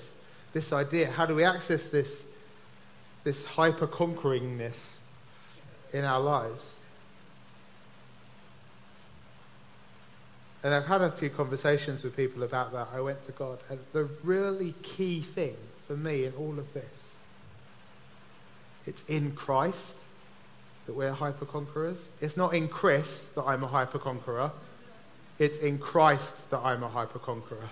this 0.51 0.73
idea? 0.73 1.10
How 1.10 1.25
do 1.25 1.34
we 1.34 1.45
access 1.45 1.88
this, 1.88 2.21
this 3.23 3.45
hyper 3.45 3.88
conqueringness 3.88 4.95
in 5.93 6.03
our 6.03 6.19
lives? 6.19 6.65
And 10.65 10.73
I've 10.73 10.86
had 10.86 10.99
a 10.99 11.13
few 11.13 11.29
conversations 11.29 12.03
with 12.03 12.13
people 12.13 12.43
about 12.43 12.73
that. 12.73 12.89
I 12.93 12.99
went 12.99 13.21
to 13.27 13.31
God. 13.31 13.60
And 13.69 13.79
the 13.93 14.03
really 14.21 14.73
key 14.84 15.21
thing 15.21 15.55
for 15.88 15.95
me 15.95 16.25
in 16.25 16.34
all 16.34 16.60
of 16.60 16.73
this, 16.73 16.84
it's 18.86 19.01
in 19.07 19.31
Christ 19.31 19.95
that 20.88 20.93
we're 20.93 21.13
hyper 21.13 21.45
conquerors. 21.45 22.05
It's 22.19 22.36
not 22.36 22.53
in 22.53 22.67
Chris 22.67 23.27
that 23.36 23.43
I'm 23.43 23.63
a 23.63 23.67
hyper 23.67 23.97
conqueror. 23.97 24.51
It's 25.41 25.58
in 25.58 25.80
Christ 25.80 26.34
that 26.51 26.60
I'm 26.60 26.84
a 26.84 26.88
hyper 26.88 27.17
conqueror. 27.17 27.69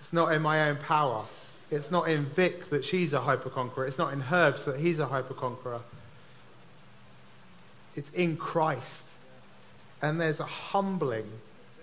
It's 0.00 0.12
not 0.12 0.32
in 0.32 0.42
my 0.42 0.68
own 0.68 0.76
power. 0.76 1.22
It's 1.70 1.92
not 1.92 2.10
in 2.10 2.24
Vic 2.24 2.68
that 2.70 2.84
she's 2.84 3.12
a 3.12 3.20
hyper 3.20 3.48
conqueror. 3.48 3.86
It's 3.86 3.96
not 3.96 4.12
in 4.12 4.20
Herbs 4.20 4.64
that 4.64 4.80
he's 4.80 4.98
a 4.98 5.06
hyper 5.06 5.34
conqueror. 5.34 5.82
It's 7.94 8.10
in 8.10 8.36
Christ. 8.36 9.04
And 10.02 10.20
there's 10.20 10.40
a 10.40 10.46
humbling 10.46 11.30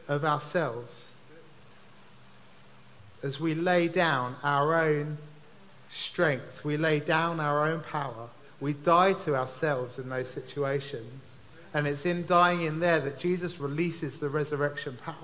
of 0.10 0.26
ourselves 0.26 1.08
as 3.24 3.40
we 3.40 3.56
lay 3.56 3.88
down 3.88 4.36
our 4.44 4.76
own 4.76 5.20
strength, 5.90 6.66
we 6.66 6.76
lay 6.76 7.00
down 7.00 7.40
our 7.40 7.66
own 7.66 7.80
power, 7.80 8.28
we 8.60 8.74
die 8.74 9.14
to 9.14 9.38
ourselves 9.38 9.98
in 9.98 10.10
those 10.10 10.28
situations. 10.30 11.31
And 11.74 11.88
it's 11.88 12.06
in 12.06 12.26
dying 12.26 12.64
in 12.64 12.80
there 12.80 13.00
that 13.00 13.20
Jesus 13.20 13.60
releases 13.60 14.20
the 14.20 14.30
resurrection 14.30 14.98
power. 15.04 15.16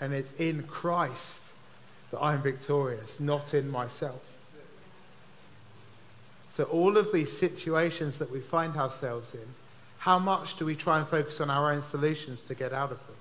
And 0.00 0.12
it's 0.12 0.32
in 0.32 0.64
Christ 0.64 1.40
that 2.10 2.20
I'm 2.20 2.42
victorious, 2.42 3.20
not 3.20 3.54
in 3.54 3.70
myself. 3.70 4.22
So, 6.50 6.64
all 6.64 6.96
of 6.96 7.12
these 7.12 7.36
situations 7.36 8.18
that 8.18 8.30
we 8.30 8.40
find 8.40 8.76
ourselves 8.76 9.34
in, 9.34 9.54
how 9.98 10.18
much 10.18 10.56
do 10.56 10.64
we 10.64 10.74
try 10.74 10.98
and 10.98 11.06
focus 11.06 11.40
on 11.40 11.50
our 11.50 11.70
own 11.70 11.82
solutions 11.82 12.42
to 12.42 12.54
get 12.54 12.72
out 12.72 12.90
of 12.90 12.98
them? 13.06 13.16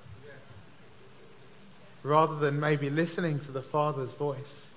Rather 2.01 2.35
than 2.35 2.59
maybe 2.59 2.89
listening 2.89 3.39
to 3.41 3.51
the 3.51 3.61
Father's 3.61 4.13
voice 4.13 4.67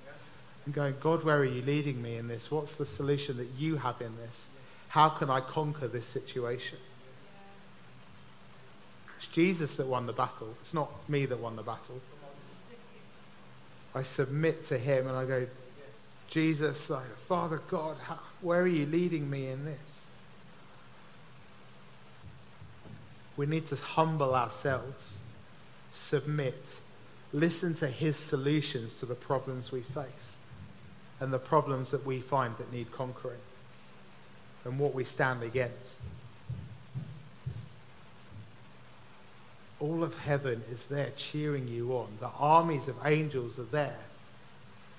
and 0.66 0.74
going, 0.74 0.94
God, 1.00 1.24
where 1.24 1.38
are 1.38 1.44
you 1.44 1.62
leading 1.62 2.02
me 2.02 2.16
in 2.16 2.28
this? 2.28 2.50
What's 2.50 2.74
the 2.74 2.84
solution 2.84 3.36
that 3.38 3.48
you 3.56 3.76
have 3.76 4.00
in 4.00 4.16
this? 4.16 4.46
How 4.92 5.08
can 5.08 5.30
I 5.30 5.40
conquer 5.40 5.88
this 5.88 6.04
situation? 6.04 6.76
It's 9.16 9.26
Jesus 9.28 9.76
that 9.76 9.86
won 9.86 10.04
the 10.04 10.12
battle. 10.12 10.54
It's 10.60 10.74
not 10.74 10.90
me 11.08 11.24
that 11.24 11.40
won 11.40 11.56
the 11.56 11.62
battle. 11.62 11.98
I 13.94 14.02
submit 14.02 14.66
to 14.66 14.76
him 14.76 15.06
and 15.06 15.16
I 15.16 15.24
go, 15.24 15.46
Jesus, 16.28 16.90
Father 17.26 17.62
God, 17.68 17.96
how, 18.02 18.18
where 18.42 18.60
are 18.60 18.66
you 18.66 18.84
leading 18.84 19.30
me 19.30 19.48
in 19.48 19.64
this? 19.64 19.78
We 23.38 23.46
need 23.46 23.68
to 23.68 23.76
humble 23.76 24.34
ourselves, 24.34 25.16
submit, 25.94 26.66
listen 27.32 27.72
to 27.76 27.88
his 27.88 28.18
solutions 28.18 28.96
to 28.96 29.06
the 29.06 29.14
problems 29.14 29.72
we 29.72 29.80
face 29.80 30.34
and 31.18 31.32
the 31.32 31.38
problems 31.38 31.92
that 31.92 32.04
we 32.04 32.20
find 32.20 32.54
that 32.58 32.70
need 32.70 32.92
conquering 32.92 33.40
and 34.64 34.78
what 34.78 34.94
we 34.94 35.04
stand 35.04 35.42
against. 35.42 36.00
All 39.80 40.04
of 40.04 40.16
heaven 40.20 40.62
is 40.70 40.86
there 40.86 41.10
cheering 41.16 41.66
you 41.66 41.92
on. 41.96 42.08
The 42.20 42.30
armies 42.38 42.86
of 42.86 42.96
angels 43.04 43.58
are 43.58 43.64
there. 43.64 43.98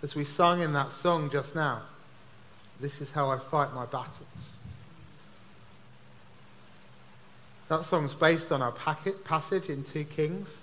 As 0.01 0.13
we 0.15 0.25
sung 0.25 0.61
in 0.61 0.73
that 0.73 0.91
song 0.91 1.29
just 1.29 1.55
now, 1.55 1.83
this 2.81 2.99
is 2.99 3.11
how 3.11 3.29
I 3.29 3.37
fight 3.37 3.73
my 3.73 3.85
battles. 3.85 4.27
That 7.69 7.85
song's 7.85 8.13
based 8.13 8.51
on 8.51 8.61
our 8.61 8.73
packet, 8.73 9.23
passage 9.23 9.69
in 9.69 9.85
2 9.85 10.03
Kings. 10.03 10.57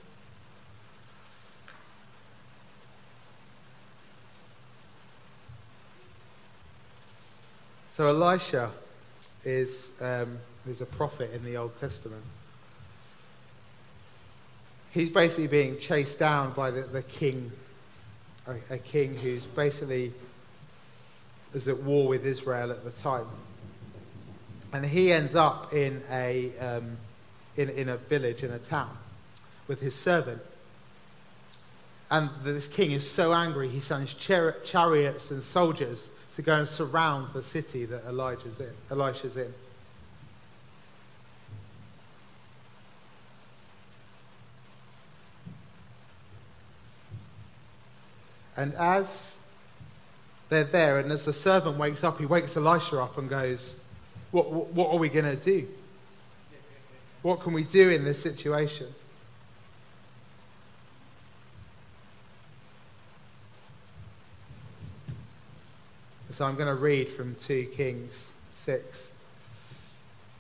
So 7.93 8.07
Elisha 8.07 8.71
is, 9.45 9.91
um, 10.01 10.39
a 10.81 10.87
prophet 10.87 11.33
in 11.33 11.45
the 11.45 11.57
Old 11.57 11.79
Testament 11.81 12.23
he's 14.93 15.11
basically 15.11 15.47
being 15.47 15.79
chased 15.79 16.19
down 16.19 16.53
by 16.53 16.71
the, 16.71 16.83
the 16.83 17.03
king, 17.03 17.51
a, 18.47 18.75
a, 18.75 18.79
king 18.79 19.15
who's 19.15 19.45
basically 19.45 20.13
is 21.55 21.69
at 21.69 21.83
war 21.83 22.09
with 22.09 22.27
Israel 22.27 22.71
at 22.71 22.85
the 22.85 22.91
time. 22.91 23.27
And 24.73 24.85
he 24.85 25.13
ends 25.13 25.35
up 25.35 25.73
in 25.73 26.03
a, 26.11 26.57
um, 26.59 26.97
in, 27.57 27.71
in 27.71 27.89
a 27.89 27.97
village, 27.97 28.45
in 28.45 28.53
a 28.53 28.59
town, 28.59 28.97
with 29.67 29.81
his 29.81 29.95
servant. 29.95 30.41
And 32.11 32.31
this 32.43 32.67
king 32.67 32.93
is 32.93 33.09
so 33.09 33.33
angry, 33.33 33.69
he 33.69 33.81
sends 33.81 34.15
char- 34.15 34.57
chariots 34.65 35.31
and 35.31 35.43
soldiers 35.43 36.09
to 36.37 36.43
go 36.43 36.57
and 36.57 36.69
surround 36.69 37.33
the 37.33 37.43
city 37.43 37.85
that 37.87 38.05
Elijah's 38.05 38.61
in, 38.61 38.73
Elisha's 38.91 39.37
in. 39.37 39.53
And 48.57 48.75
as 48.75 49.37
they're 50.51 50.65
there, 50.65 50.99
and 50.99 51.11
as 51.11 51.25
the 51.25 51.33
servant 51.33 51.79
wakes 51.79 52.05
up, 52.05 52.19
he 52.19 52.27
wakes 52.27 52.57
Elisha 52.57 53.01
up 53.01 53.17
and 53.17 53.29
goes, 53.29 53.75
What, 54.33 54.51
what, 54.53 54.67
what 54.73 54.93
are 54.93 54.99
we 54.99 55.09
going 55.09 55.25
to 55.25 55.37
do? 55.37 55.67
What 57.23 57.41
can 57.41 57.53
we 57.53 57.65
do 57.65 57.91
in 57.91 58.05
this 58.05 58.21
situation? 58.21 58.95
So 66.31 66.45
I'm 66.45 66.55
going 66.55 66.69
to 66.69 66.81
read 66.81 67.09
from 67.09 67.35
2 67.35 67.73
Kings 67.77 68.31
6. 68.55 69.11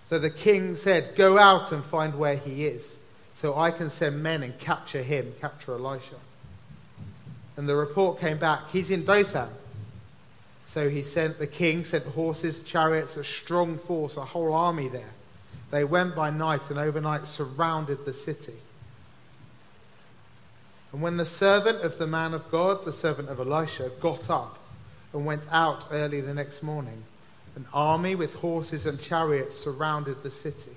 So 0.08 0.18
the 0.18 0.30
king 0.30 0.76
said, 0.76 1.16
Go 1.16 1.36
out 1.36 1.72
and 1.72 1.84
find 1.84 2.16
where 2.18 2.36
he 2.36 2.64
is, 2.66 2.96
so 3.34 3.58
I 3.58 3.70
can 3.70 3.90
send 3.90 4.22
men 4.22 4.42
and 4.42 4.56
capture 4.58 5.02
him, 5.02 5.34
capture 5.40 5.72
Elisha. 5.72 6.16
And 7.56 7.68
the 7.68 7.74
report 7.74 8.20
came 8.20 8.38
back, 8.38 8.70
he's 8.70 8.90
in 8.90 9.04
Dothan. 9.04 9.48
So 10.66 10.88
he 10.88 11.02
sent, 11.02 11.40
the 11.40 11.48
king 11.48 11.84
sent 11.84 12.06
horses, 12.06 12.62
chariots, 12.62 13.16
a 13.16 13.24
strong 13.24 13.76
force, 13.76 14.16
a 14.16 14.24
whole 14.24 14.54
army 14.54 14.86
there. 14.86 15.10
They 15.72 15.82
went 15.82 16.14
by 16.14 16.30
night 16.30 16.70
and 16.70 16.78
overnight 16.78 17.26
surrounded 17.26 18.04
the 18.04 18.12
city. 18.12 18.54
And 20.92 21.02
when 21.02 21.16
the 21.16 21.26
servant 21.26 21.82
of 21.82 21.98
the 21.98 22.06
man 22.06 22.34
of 22.34 22.48
God, 22.52 22.84
the 22.84 22.92
servant 22.92 23.28
of 23.28 23.40
Elisha, 23.40 23.90
got 24.00 24.30
up 24.30 24.59
and 25.12 25.26
went 25.26 25.46
out 25.50 25.86
early 25.90 26.20
the 26.20 26.34
next 26.34 26.62
morning, 26.62 27.02
an 27.56 27.66
army 27.72 28.14
with 28.14 28.34
horses 28.34 28.86
and 28.86 29.00
chariots 29.00 29.58
surrounded 29.58 30.22
the 30.22 30.30
city. 30.30 30.76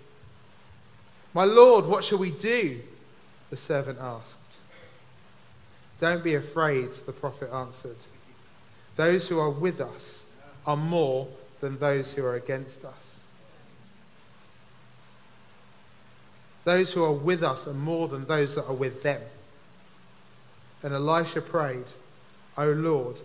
My 1.33 1.45
Lord, 1.45 1.85
what 1.85 2.03
shall 2.03 2.17
we 2.17 2.31
do? 2.31 2.79
The 3.49 3.57
servant 3.57 3.99
asked. 3.99 4.37
Don't 5.99 6.23
be 6.23 6.35
afraid, 6.35 6.91
the 7.05 7.11
prophet 7.11 7.51
answered. 7.51 7.95
Those 8.95 9.27
who 9.27 9.39
are 9.39 9.49
with 9.49 9.79
us 9.79 10.23
are 10.65 10.77
more 10.77 11.27
than 11.61 11.77
those 11.77 12.11
who 12.11 12.25
are 12.25 12.35
against 12.35 12.83
us. 12.83 13.19
Those 16.63 16.91
who 16.91 17.03
are 17.03 17.11
with 17.11 17.43
us 17.43 17.67
are 17.67 17.73
more 17.73 18.07
than 18.07 18.25
those 18.25 18.55
that 18.55 18.67
are 18.67 18.73
with 18.73 19.03
them. 19.03 19.21
And 20.81 20.93
Elisha 20.93 21.41
prayed, 21.41 21.85
O 22.57 22.71
Lord, 22.71 23.19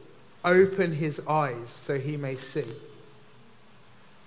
open 0.49 0.95
his 0.95 1.21
eyes 1.29 1.71
so 1.71 1.99
he 1.99 2.17
may 2.17 2.37
see. 2.37 2.65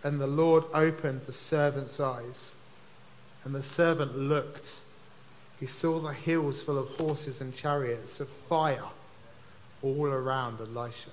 And 0.04 0.20
the 0.20 0.28
Lord 0.28 0.64
opened 0.74 1.22
the 1.26 1.34
servant's 1.34 2.00
eyes. 2.00 2.52
And 3.44 3.54
the 3.56 3.64
servant 3.64 4.18
looked 4.18 4.76
he 5.62 5.68
saw 5.68 6.00
the 6.00 6.12
hills 6.12 6.64
full 6.64 6.80
of 6.80 6.90
horses 6.98 7.40
and 7.40 7.56
chariots 7.56 8.20
of 8.20 8.28
fire 8.28 8.90
all 9.84 10.08
around 10.08 10.60
Elisha. 10.60 11.12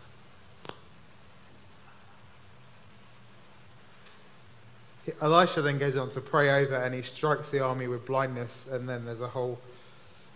Elisha 5.20 5.60
then 5.60 5.76
goes 5.76 5.96
on 5.96 6.08
to 6.10 6.22
pray 6.22 6.64
over 6.64 6.76
and 6.76 6.94
he 6.94 7.02
strikes 7.02 7.50
the 7.50 7.60
army 7.60 7.88
with 7.88 8.06
blindness, 8.06 8.66
and 8.70 8.88
then 8.88 9.04
there's 9.04 9.20
a 9.20 9.28
whole 9.28 9.58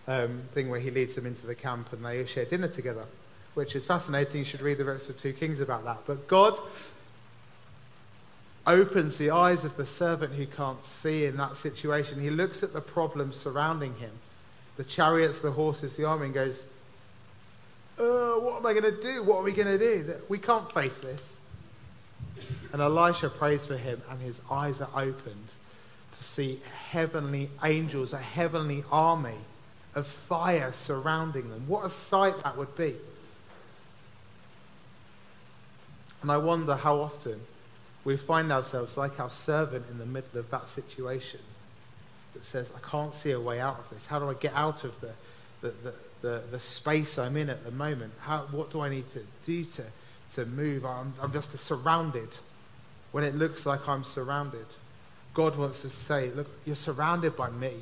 um, 0.07 0.43
thing 0.51 0.69
where 0.69 0.79
he 0.79 0.91
leads 0.91 1.15
them 1.15 1.25
into 1.25 1.47
the 1.47 1.55
camp 1.55 1.91
and 1.91 2.05
they 2.05 2.23
share 2.27 2.45
dinner 2.45 2.67
together, 2.67 3.05
which 3.53 3.75
is 3.75 3.85
fascinating. 3.85 4.39
You 4.39 4.45
should 4.45 4.61
read 4.61 4.77
the 4.77 4.85
rest 4.85 5.09
of 5.09 5.19
2 5.19 5.33
Kings 5.33 5.59
about 5.59 5.85
that. 5.85 5.99
But 6.05 6.27
God 6.27 6.57
opens 8.65 9.17
the 9.17 9.31
eyes 9.31 9.65
of 9.65 9.75
the 9.77 9.85
servant 9.85 10.33
who 10.33 10.45
can't 10.45 10.83
see 10.83 11.25
in 11.25 11.37
that 11.37 11.55
situation. 11.55 12.19
He 12.19 12.29
looks 12.29 12.63
at 12.63 12.73
the 12.73 12.81
problems 12.81 13.35
surrounding 13.35 13.95
him 13.95 14.11
the 14.75 14.83
chariots, 14.83 15.39
the 15.39 15.51
horses, 15.51 15.95
the 15.95 16.05
army 16.05 16.25
and 16.25 16.33
goes, 16.33 16.63
uh, 17.99 18.39
What 18.39 18.57
am 18.57 18.65
I 18.65 18.73
going 18.73 18.83
to 18.83 19.01
do? 19.01 19.21
What 19.23 19.37
are 19.37 19.43
we 19.43 19.51
going 19.51 19.67
to 19.67 19.77
do? 19.77 20.15
We 20.29 20.39
can't 20.39 20.71
face 20.71 20.97
this. 20.97 21.35
And 22.71 22.81
Elisha 22.81 23.29
prays 23.29 23.67
for 23.67 23.77
him, 23.77 24.01
and 24.09 24.19
his 24.19 24.39
eyes 24.49 24.81
are 24.81 24.89
opened 24.95 25.47
to 26.17 26.23
see 26.23 26.59
heavenly 26.89 27.49
angels, 27.63 28.13
a 28.13 28.17
heavenly 28.17 28.83
army 28.91 29.37
of 29.93 30.07
fire 30.07 30.73
surrounding 30.73 31.49
them. 31.51 31.65
What 31.67 31.85
a 31.85 31.89
sight 31.89 32.43
that 32.43 32.57
would 32.57 32.75
be. 32.75 32.95
And 36.23 36.31
I 36.31 36.37
wonder 36.37 36.75
how 36.75 37.01
often 37.01 37.39
we 38.05 38.15
find 38.15 38.51
ourselves 38.51 38.95
like 38.95 39.19
our 39.19 39.29
servant 39.29 39.85
in 39.91 39.97
the 39.97 40.05
middle 40.05 40.39
of 40.39 40.49
that 40.51 40.69
situation 40.69 41.41
that 42.33 42.45
says, 42.45 42.71
I 42.75 42.79
can't 42.89 43.13
see 43.13 43.31
a 43.31 43.39
way 43.39 43.59
out 43.59 43.77
of 43.77 43.89
this. 43.89 44.07
How 44.07 44.19
do 44.19 44.29
I 44.29 44.33
get 44.33 44.53
out 44.55 44.85
of 44.85 44.99
the, 45.01 45.11
the, 45.59 45.73
the, 45.83 45.93
the, 46.21 46.43
the 46.51 46.59
space 46.59 47.19
I'm 47.19 47.35
in 47.35 47.49
at 47.49 47.65
the 47.65 47.71
moment? 47.71 48.13
How, 48.21 48.47
what 48.51 48.71
do 48.71 48.79
I 48.79 48.87
need 48.87 49.09
to 49.09 49.19
do 49.45 49.65
to, 49.65 49.83
to 50.35 50.45
move? 50.45 50.85
I'm, 50.85 51.13
I'm 51.21 51.33
just 51.33 51.57
surrounded 51.57 52.29
when 53.11 53.25
it 53.25 53.35
looks 53.35 53.65
like 53.65 53.87
I'm 53.89 54.05
surrounded. 54.05 54.65
God 55.33 55.57
wants 55.57 55.81
to 55.81 55.89
say, 55.89 56.31
Look, 56.31 56.47
you're 56.65 56.77
surrounded 56.77 57.35
by 57.35 57.49
me. 57.49 57.73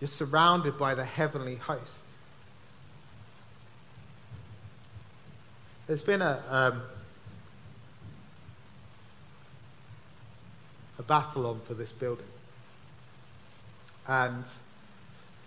You're 0.00 0.06
surrounded 0.06 0.78
by 0.78 0.94
the 0.94 1.04
heavenly 1.04 1.56
host. 1.56 1.98
There's 5.88 6.02
been 6.02 6.22
a, 6.22 6.42
um, 6.48 6.82
a 10.98 11.02
battle 11.02 11.46
on 11.46 11.60
for 11.60 11.74
this 11.74 11.92
building. 11.92 12.26
And 14.06 14.44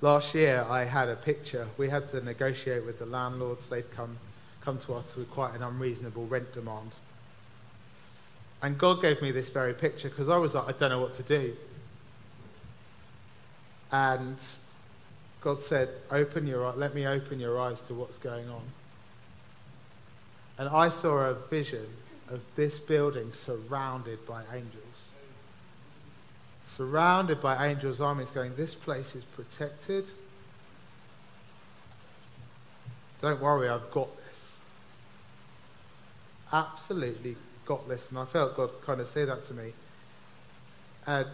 last 0.01 0.35
year 0.35 0.65
I 0.69 0.83
had 0.85 1.09
a 1.09 1.15
picture. 1.15 1.67
We 1.77 1.89
had 1.89 2.09
to 2.09 2.21
negotiate 2.21 2.85
with 2.85 2.99
the 2.99 3.05
landlords. 3.05 3.67
They'd 3.67 3.91
come, 3.91 4.17
come 4.61 4.77
to 4.79 4.95
us 4.95 5.15
with 5.15 5.29
quite 5.31 5.55
an 5.55 5.63
unreasonable 5.63 6.25
rent 6.25 6.53
demand. 6.53 6.91
And 8.61 8.77
God 8.77 9.01
gave 9.01 9.21
me 9.21 9.31
this 9.31 9.49
very 9.49 9.73
picture 9.73 10.09
because 10.09 10.29
I 10.29 10.37
was 10.37 10.53
like, 10.53 10.67
I 10.67 10.71
don't 10.71 10.89
know 10.89 10.99
what 10.99 11.13
to 11.15 11.23
do. 11.23 11.55
And 13.91 14.37
God 15.41 15.61
said, 15.61 15.89
Open 16.11 16.47
your 16.47 16.73
let 16.73 16.95
me 16.95 17.05
open 17.05 17.39
your 17.39 17.59
eyes 17.59 17.79
to 17.81 17.93
what's 17.93 18.17
going 18.17 18.49
on. 18.49 18.63
And 20.57 20.67
I 20.69 20.89
saw 20.89 21.29
a 21.29 21.33
vision 21.35 21.85
of 22.29 22.41
this 22.55 22.79
building 22.79 23.31
surrounded 23.31 24.25
by 24.25 24.41
angels. 24.51 25.07
Surrounded 26.67 27.41
by 27.41 27.67
angels' 27.67 28.01
armies, 28.01 28.29
going, 28.29 28.55
This 28.55 28.73
place 28.73 29.15
is 29.15 29.23
protected. 29.23 30.05
Don't 33.21 33.41
worry, 33.41 33.69
I've 33.69 33.89
got 33.91 34.15
this. 34.17 34.51
Absolutely 36.53 37.35
got 37.65 37.87
this. 37.87 38.09
And 38.09 38.19
I 38.19 38.25
felt 38.25 38.55
God 38.55 38.69
kind 38.85 39.01
of 39.01 39.07
say 39.07 39.25
that 39.25 39.47
to 39.47 39.53
me. 39.53 39.73
And 41.07 41.27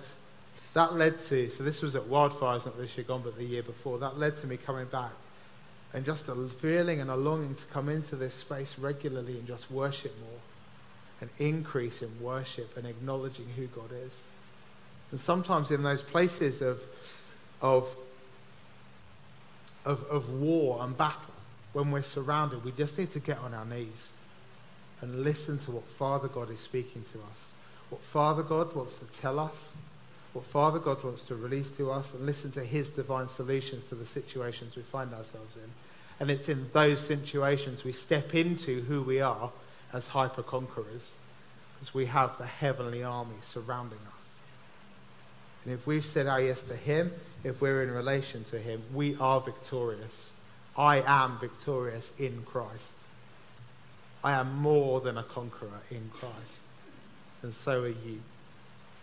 that 0.74 0.94
led 0.94 1.20
to, 1.22 1.50
so 1.50 1.64
this 1.64 1.82
was 1.82 1.96
at 1.96 2.04
Wildfires, 2.04 2.66
not 2.66 2.78
this 2.78 2.98
year 2.98 3.06
gone, 3.06 3.22
but 3.24 3.38
the 3.38 3.44
year 3.44 3.64
before. 3.64 3.98
That 4.00 4.18
led 4.18 4.38
to 4.38 4.48
me 4.48 4.58
coming 4.58 4.86
back 4.86 5.12
and 5.94 6.04
just 6.04 6.28
a 6.28 6.36
feeling 6.36 7.00
and 7.00 7.12
a 7.12 7.16
longing 7.16 7.56
to 7.56 7.66
come 7.68 7.90
into 7.90 8.16
this 8.16 8.34
space 8.34 8.78
regularly 8.80 9.38
and 9.38 9.48
just 9.48 9.70
worship 9.70 10.14
more. 10.20 10.40
An 11.22 11.30
increase 11.38 12.02
in 12.02 12.10
worship 12.22 12.76
and 12.76 12.88
acknowledging 12.88 13.48
who 13.56 13.68
God 13.68 13.92
is. 13.94 14.20
And 15.12 15.20
sometimes 15.20 15.72
in 15.72 15.84
those 15.84 16.02
places 16.02 16.62
of, 16.62 16.82
of, 17.62 17.96
of, 19.86 20.04
of 20.06 20.30
war 20.30 20.84
and 20.84 20.98
battle, 20.98 21.20
when 21.74 21.92
we're 21.92 22.04
surrounded, 22.04 22.64
we 22.64 22.72
just 22.72 22.98
need 22.98 23.12
to 23.12 23.20
get 23.20 23.40
on 23.40 23.54
our 23.54 23.66
knees 23.66 24.10
and 25.02 25.24
listen 25.24 25.58
to 25.60 25.72
what 25.72 25.86
Father 25.86 26.28
God 26.28 26.50
is 26.50 26.60
speaking 26.60 27.04
to 27.12 27.18
us, 27.20 27.52
what 27.90 28.02
Father 28.02 28.42
God 28.42 28.74
wants 28.76 29.00
to 29.00 29.06
tell 29.20 29.38
us, 29.40 29.74
what 30.34 30.46
Father 30.46 30.80
God 30.80 31.04
wants 31.04 31.24
to 31.24 31.36
release 31.36 31.70
to 31.78 31.92
us, 31.92 32.14
and 32.14 32.26
listen 32.26 32.52
to 32.54 32.64
His 32.64 32.90
divine 32.90 33.28
solutions 33.28 33.86
to 33.86 33.96
the 33.96 34.06
situations 34.06 34.76
we 34.76 34.82
find 34.82 35.14
ourselves 35.14 35.58
in. 35.58 35.70
And 36.20 36.32
it's 36.32 36.48
in 36.48 36.70
those 36.74 37.00
situations 37.00 37.84
we 37.84 37.92
step 37.92 38.34
into 38.34 38.82
who 38.84 39.02
we 39.02 39.20
are 39.20 39.52
as 39.92 40.08
hyper 40.08 40.42
conquerors, 40.42 41.12
because 41.76 41.94
we 41.94 42.06
have 42.06 42.38
the 42.38 42.46
heavenly 42.46 43.04
army 43.04 43.36
surrounding 43.42 44.00
us. 44.08 44.23
And 45.64 45.74
if 45.74 45.88
we've 45.88 46.06
said 46.06 46.28
our 46.28 46.42
yes 46.42 46.62
to 46.64 46.76
Him, 46.76 47.12
if 47.44 47.62
we're 47.62 47.84
in 47.84 47.92
relation 47.92 48.44
to 48.46 48.60
Him, 48.60 48.82
we 48.94 49.16
are 49.20 49.40
victorious. 49.42 50.32
I 50.78 51.02
am 51.06 51.38
victorious 51.40 52.12
in 52.18 52.44
Christ. 52.46 52.96
I 54.24 54.34
am 54.34 54.56
more 54.58 55.02
than 55.02 55.18
a 55.18 55.24
conqueror 55.24 55.82
in 55.92 56.10
Christ. 56.14 56.62
And 57.42 57.54
so 57.54 57.84
are 57.84 57.88
you. 57.88 58.22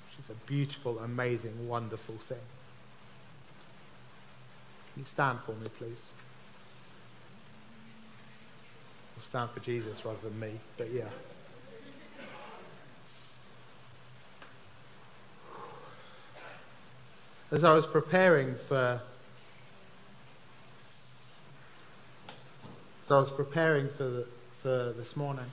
Which 0.08 0.24
is 0.24 0.30
a 0.30 0.46
beautiful, 0.46 0.98
amazing, 0.98 1.68
wonderful 1.68 2.16
thing. 2.16 2.38
Can 4.94 5.02
you 5.02 5.06
stand 5.06 5.38
for 5.40 5.52
me, 5.52 5.66
please? 5.78 6.02
I'll 9.16 9.22
stand 9.22 9.50
for 9.50 9.60
Jesus 9.60 10.04
rather 10.04 10.18
than 10.22 10.40
me, 10.40 10.52
but 10.76 10.90
yeah. 10.90 11.04
As 17.52 17.64
I 17.64 17.74
was 17.74 17.84
preparing 17.84 18.54
for 18.54 19.00
as 23.10 23.14
I 23.14 23.18
was 23.18 23.30
preparing 23.30 23.88
for 23.88 24.04
the, 24.04 24.26
for 24.62 24.94
this 24.96 25.16
morning. 25.16 25.46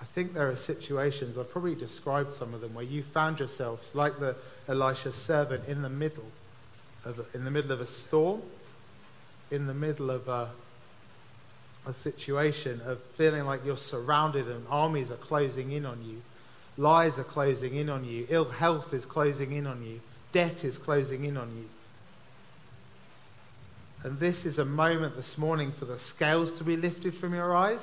I 0.00 0.04
think 0.04 0.32
there 0.32 0.48
are 0.48 0.54
situations, 0.54 1.36
I've 1.36 1.50
probably 1.50 1.74
described 1.74 2.32
some 2.32 2.54
of 2.54 2.60
them, 2.60 2.72
where 2.72 2.84
you 2.84 3.02
found 3.02 3.40
yourselves, 3.40 3.96
like 3.96 4.20
the 4.20 4.36
Elisha 4.68 5.12
servant, 5.12 5.66
in 5.66 5.82
the 5.82 5.88
middle 5.88 6.30
of 7.04 7.18
a, 7.18 7.36
in 7.36 7.44
the 7.44 7.50
middle 7.50 7.72
of 7.72 7.80
a 7.80 7.86
storm, 7.86 8.42
in 9.50 9.66
the 9.66 9.74
middle 9.74 10.08
of 10.08 10.28
a, 10.28 10.50
a 11.84 11.92
situation 11.92 12.80
of 12.84 13.02
feeling 13.14 13.44
like 13.44 13.64
you're 13.64 13.76
surrounded 13.76 14.46
and 14.46 14.64
armies 14.70 15.10
are 15.10 15.16
closing 15.16 15.72
in 15.72 15.84
on 15.84 16.04
you, 16.04 16.22
lies 16.76 17.18
are 17.18 17.24
closing 17.24 17.74
in 17.74 17.88
on 17.88 18.04
you, 18.04 18.24
ill 18.30 18.44
health 18.44 18.94
is 18.94 19.04
closing 19.04 19.50
in 19.50 19.66
on 19.66 19.84
you, 19.84 20.00
debt 20.32 20.64
is 20.64 20.78
closing 20.78 21.24
in 21.24 21.36
on 21.36 21.50
you. 21.56 21.68
And 24.04 24.18
this 24.20 24.46
is 24.46 24.58
a 24.58 24.64
moment 24.64 25.16
this 25.16 25.36
morning 25.36 25.72
for 25.72 25.84
the 25.84 25.98
scales 25.98 26.52
to 26.52 26.64
be 26.64 26.76
lifted 26.76 27.14
from 27.14 27.34
your 27.34 27.54
eyes, 27.54 27.80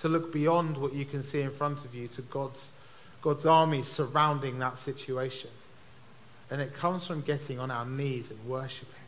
to 0.00 0.08
look 0.08 0.32
beyond 0.32 0.76
what 0.76 0.92
you 0.92 1.04
can 1.04 1.22
see 1.22 1.40
in 1.40 1.50
front 1.50 1.84
of 1.84 1.94
you 1.94 2.08
to 2.08 2.22
God's, 2.22 2.68
God's 3.20 3.46
army 3.46 3.82
surrounding 3.84 4.58
that 4.58 4.78
situation. 4.78 5.50
And 6.50 6.60
it 6.60 6.74
comes 6.74 7.06
from 7.06 7.20
getting 7.20 7.60
on 7.60 7.70
our 7.70 7.86
knees 7.86 8.30
and 8.30 8.44
worshiping. 8.46 9.01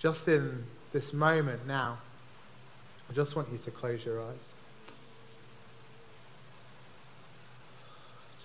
Just 0.00 0.26
in 0.28 0.64
this 0.92 1.12
moment 1.12 1.66
now, 1.66 1.98
I 3.08 3.12
just 3.12 3.36
want 3.36 3.48
you 3.52 3.58
to 3.58 3.70
close 3.70 4.04
your 4.04 4.20
eyes. 4.22 4.34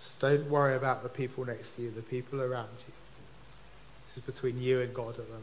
Just 0.03 0.19
don't 0.19 0.49
worry 0.49 0.75
about 0.75 1.03
the 1.03 1.09
people 1.09 1.45
next 1.45 1.75
to 1.77 1.83
you, 1.83 1.91
the 1.91 2.01
people 2.01 2.41
around 2.41 2.69
you. 2.87 2.93
This 4.07 4.17
is 4.17 4.23
between 4.23 4.61
you 4.61 4.81
and 4.81 4.93
God 4.93 5.17
at 5.17 5.25
the 5.27 5.33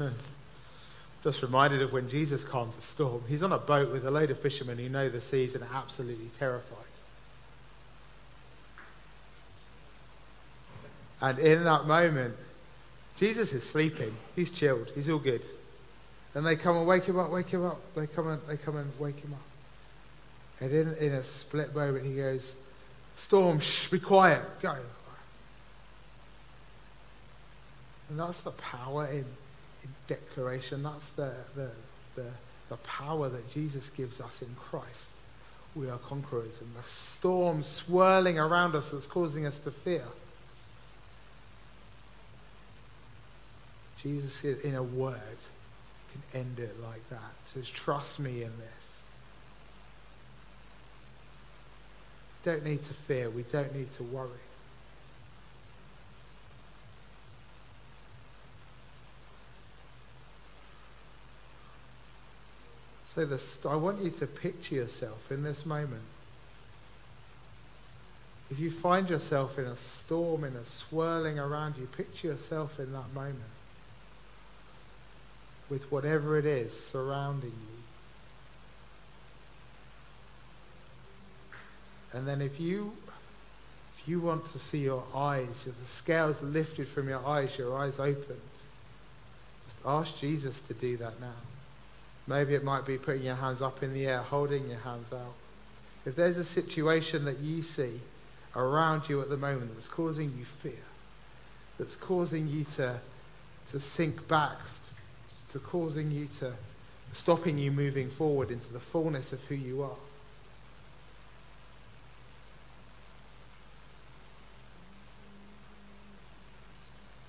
moment. 0.00 0.14
just 1.24 1.42
reminded 1.42 1.82
of 1.82 1.92
when 1.92 2.08
Jesus 2.08 2.44
calmed 2.44 2.72
the 2.74 2.82
storm. 2.82 3.22
He's 3.28 3.42
on 3.42 3.52
a 3.52 3.58
boat 3.58 3.92
with 3.92 4.06
a 4.06 4.10
load 4.10 4.30
of 4.30 4.38
fishermen 4.38 4.78
who 4.78 4.88
know 4.88 5.08
the 5.10 5.20
seas 5.20 5.54
and 5.54 5.64
are 5.64 5.74
absolutely 5.74 6.30
terrified. 6.38 6.95
And 11.20 11.38
in 11.38 11.64
that 11.64 11.86
moment, 11.86 12.34
Jesus 13.16 13.52
is 13.52 13.64
sleeping. 13.64 14.14
He's 14.34 14.50
chilled. 14.50 14.90
He's 14.94 15.08
all 15.08 15.18
good. 15.18 15.42
And 16.34 16.44
they 16.44 16.56
come 16.56 16.76
and 16.76 16.86
wake 16.86 17.04
him 17.04 17.18
up, 17.18 17.30
wake 17.30 17.48
him 17.48 17.64
up. 17.64 17.80
They 17.94 18.06
come 18.06 18.28
and, 18.28 18.40
they 18.46 18.58
come 18.58 18.76
and 18.76 18.90
wake 18.98 19.18
him 19.20 19.32
up. 19.32 19.40
And 20.60 20.72
in, 20.72 20.94
in 20.96 21.12
a 21.14 21.22
split 21.22 21.74
moment, 21.74 22.04
he 22.04 22.16
goes, 22.16 22.52
Storm, 23.16 23.60
shh, 23.60 23.88
be 23.88 23.98
quiet, 23.98 24.42
go. 24.60 24.76
And 28.10 28.20
that's 28.20 28.42
the 28.42 28.50
power 28.52 29.06
in, 29.06 29.24
in 29.82 29.88
declaration. 30.06 30.82
That's 30.82 31.08
the, 31.10 31.32
the, 31.54 31.70
the, 32.14 32.26
the 32.68 32.76
power 32.76 33.28
that 33.30 33.50
Jesus 33.50 33.88
gives 33.90 34.20
us 34.20 34.42
in 34.42 34.54
Christ. 34.56 35.08
We 35.74 35.88
are 35.88 35.98
conquerors. 35.98 36.60
And 36.60 36.70
the 36.74 36.88
storm 36.88 37.62
swirling 37.62 38.38
around 38.38 38.74
us 38.74 38.90
that's 38.90 39.06
causing 39.06 39.46
us 39.46 39.58
to 39.60 39.70
fear 39.70 40.04
Jesus, 44.02 44.44
in 44.44 44.74
a 44.74 44.82
word, 44.82 45.16
can 46.12 46.40
end 46.40 46.58
it 46.58 46.80
like 46.82 47.08
that. 47.10 47.32
says, 47.46 47.68
trust 47.68 48.18
me 48.18 48.42
in 48.42 48.52
this. 48.58 48.98
Don't 52.44 52.64
need 52.64 52.84
to 52.84 52.94
fear. 52.94 53.28
We 53.30 53.42
don't 53.42 53.74
need 53.74 53.90
to 53.92 54.02
worry. 54.04 54.28
So 63.14 63.26
I 63.70 63.76
want 63.76 64.02
you 64.02 64.10
to 64.10 64.26
picture 64.26 64.74
yourself 64.74 65.32
in 65.32 65.42
this 65.42 65.64
moment. 65.64 66.02
If 68.50 68.60
you 68.60 68.70
find 68.70 69.08
yourself 69.08 69.58
in 69.58 69.64
a 69.64 69.76
storm, 69.76 70.44
in 70.44 70.54
a 70.54 70.64
swirling 70.66 71.38
around 71.38 71.76
you, 71.78 71.86
picture 71.86 72.28
yourself 72.28 72.78
in 72.78 72.92
that 72.92 73.12
moment 73.14 73.55
with 75.68 75.90
whatever 75.90 76.38
it 76.38 76.46
is 76.46 76.72
surrounding 76.72 77.50
you. 77.50 77.76
And 82.12 82.26
then 82.26 82.40
if 82.40 82.60
you 82.60 82.92
if 83.98 84.08
you 84.08 84.20
want 84.20 84.46
to 84.46 84.58
see 84.58 84.78
your 84.78 85.02
eyes, 85.14 85.64
the 85.64 85.86
scales 85.86 86.40
lifted 86.40 86.86
from 86.86 87.08
your 87.08 87.26
eyes, 87.26 87.58
your 87.58 87.76
eyes 87.76 87.98
opened, 87.98 88.40
just 89.66 89.78
ask 89.84 90.18
Jesus 90.20 90.60
to 90.62 90.74
do 90.74 90.96
that 90.98 91.20
now. 91.20 91.32
Maybe 92.28 92.54
it 92.54 92.64
might 92.64 92.86
be 92.86 92.98
putting 92.98 93.22
your 93.22 93.34
hands 93.34 93.62
up 93.62 93.82
in 93.82 93.92
the 93.92 94.06
air, 94.06 94.18
holding 94.18 94.68
your 94.68 94.78
hands 94.78 95.12
out. 95.12 95.34
If 96.04 96.14
there's 96.14 96.36
a 96.36 96.44
situation 96.44 97.24
that 97.24 97.38
you 97.38 97.62
see 97.62 98.00
around 98.54 99.08
you 99.08 99.20
at 99.20 99.28
the 99.28 99.36
moment 99.36 99.74
that's 99.74 99.88
causing 99.88 100.32
you 100.38 100.44
fear, 100.44 100.72
that's 101.78 101.96
causing 101.96 102.48
you 102.48 102.64
to, 102.76 103.00
to 103.70 103.80
sink 103.80 104.26
back, 104.28 104.56
to 105.50 105.58
causing 105.58 106.10
you 106.10 106.26
to, 106.38 106.52
stopping 107.12 107.58
you 107.58 107.70
moving 107.70 108.10
forward 108.10 108.50
into 108.50 108.72
the 108.72 108.80
fullness 108.80 109.32
of 109.32 109.42
who 109.44 109.54
you 109.54 109.82
are. 109.82 109.96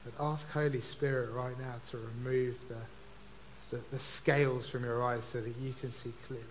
But 0.05 0.23
ask 0.23 0.49
Holy 0.51 0.81
Spirit 0.81 1.31
right 1.31 1.57
now 1.59 1.75
to 1.91 1.97
remove 1.97 2.57
the, 2.69 3.77
the, 3.77 3.83
the 3.91 3.99
scales 3.99 4.69
from 4.69 4.83
your 4.83 5.03
eyes 5.03 5.25
so 5.25 5.41
that 5.41 5.55
you 5.57 5.73
can 5.81 5.91
see 5.91 6.13
clearly 6.25 6.45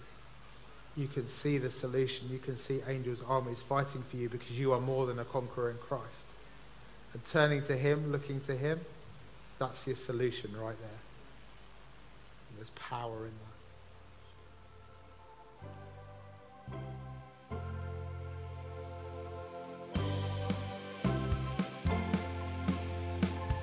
you 0.97 1.07
can 1.07 1.27
see 1.27 1.59
the 1.59 1.71
solution. 1.71 2.29
You 2.31 2.39
can 2.39 2.57
see 2.57 2.81
angels' 2.89 3.23
armies 3.29 3.63
fighting 3.63 4.03
for 4.03 4.17
you 4.17 4.29
because 4.29 4.59
you 4.59 4.73
are 4.73 4.81
more 4.81 5.07
than 5.07 5.19
a 5.19 5.25
conqueror 5.25 5.71
in 5.71 5.77
Christ. 5.77 6.27
And 7.13 7.25
turning 7.27 7.63
to 7.65 7.77
Him, 7.77 8.11
looking 8.11 8.41
to 8.41 8.57
Him, 8.57 8.81
that's 9.59 9.87
your 9.87 9.97
solution 9.97 10.57
right 10.59 10.77
there. 10.81 11.06
There's 12.57 12.71
power 12.71 13.27
in 13.27 13.33
that. 13.33 13.57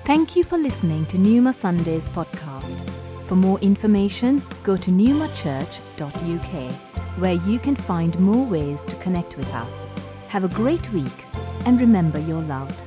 Thank 0.04 0.36
you 0.36 0.44
for 0.44 0.58
listening 0.58 1.06
to 1.06 1.16
Newma 1.16 1.52
Sundays 1.54 2.08
podcast. 2.08 2.88
For 3.26 3.36
more 3.36 3.58
information, 3.60 4.42
go 4.62 4.76
to 4.76 4.90
newmachurch.uk 4.90 6.72
where 7.18 7.34
you 7.34 7.58
can 7.58 7.76
find 7.76 8.18
more 8.18 8.44
ways 8.44 8.84
to 8.86 8.96
connect 8.96 9.36
with 9.36 9.52
us. 9.54 9.84
Have 10.28 10.44
a 10.44 10.48
great 10.48 10.92
week 10.92 11.24
and 11.64 11.80
remember 11.80 12.18
you're 12.18 12.42
loved. 12.42 12.82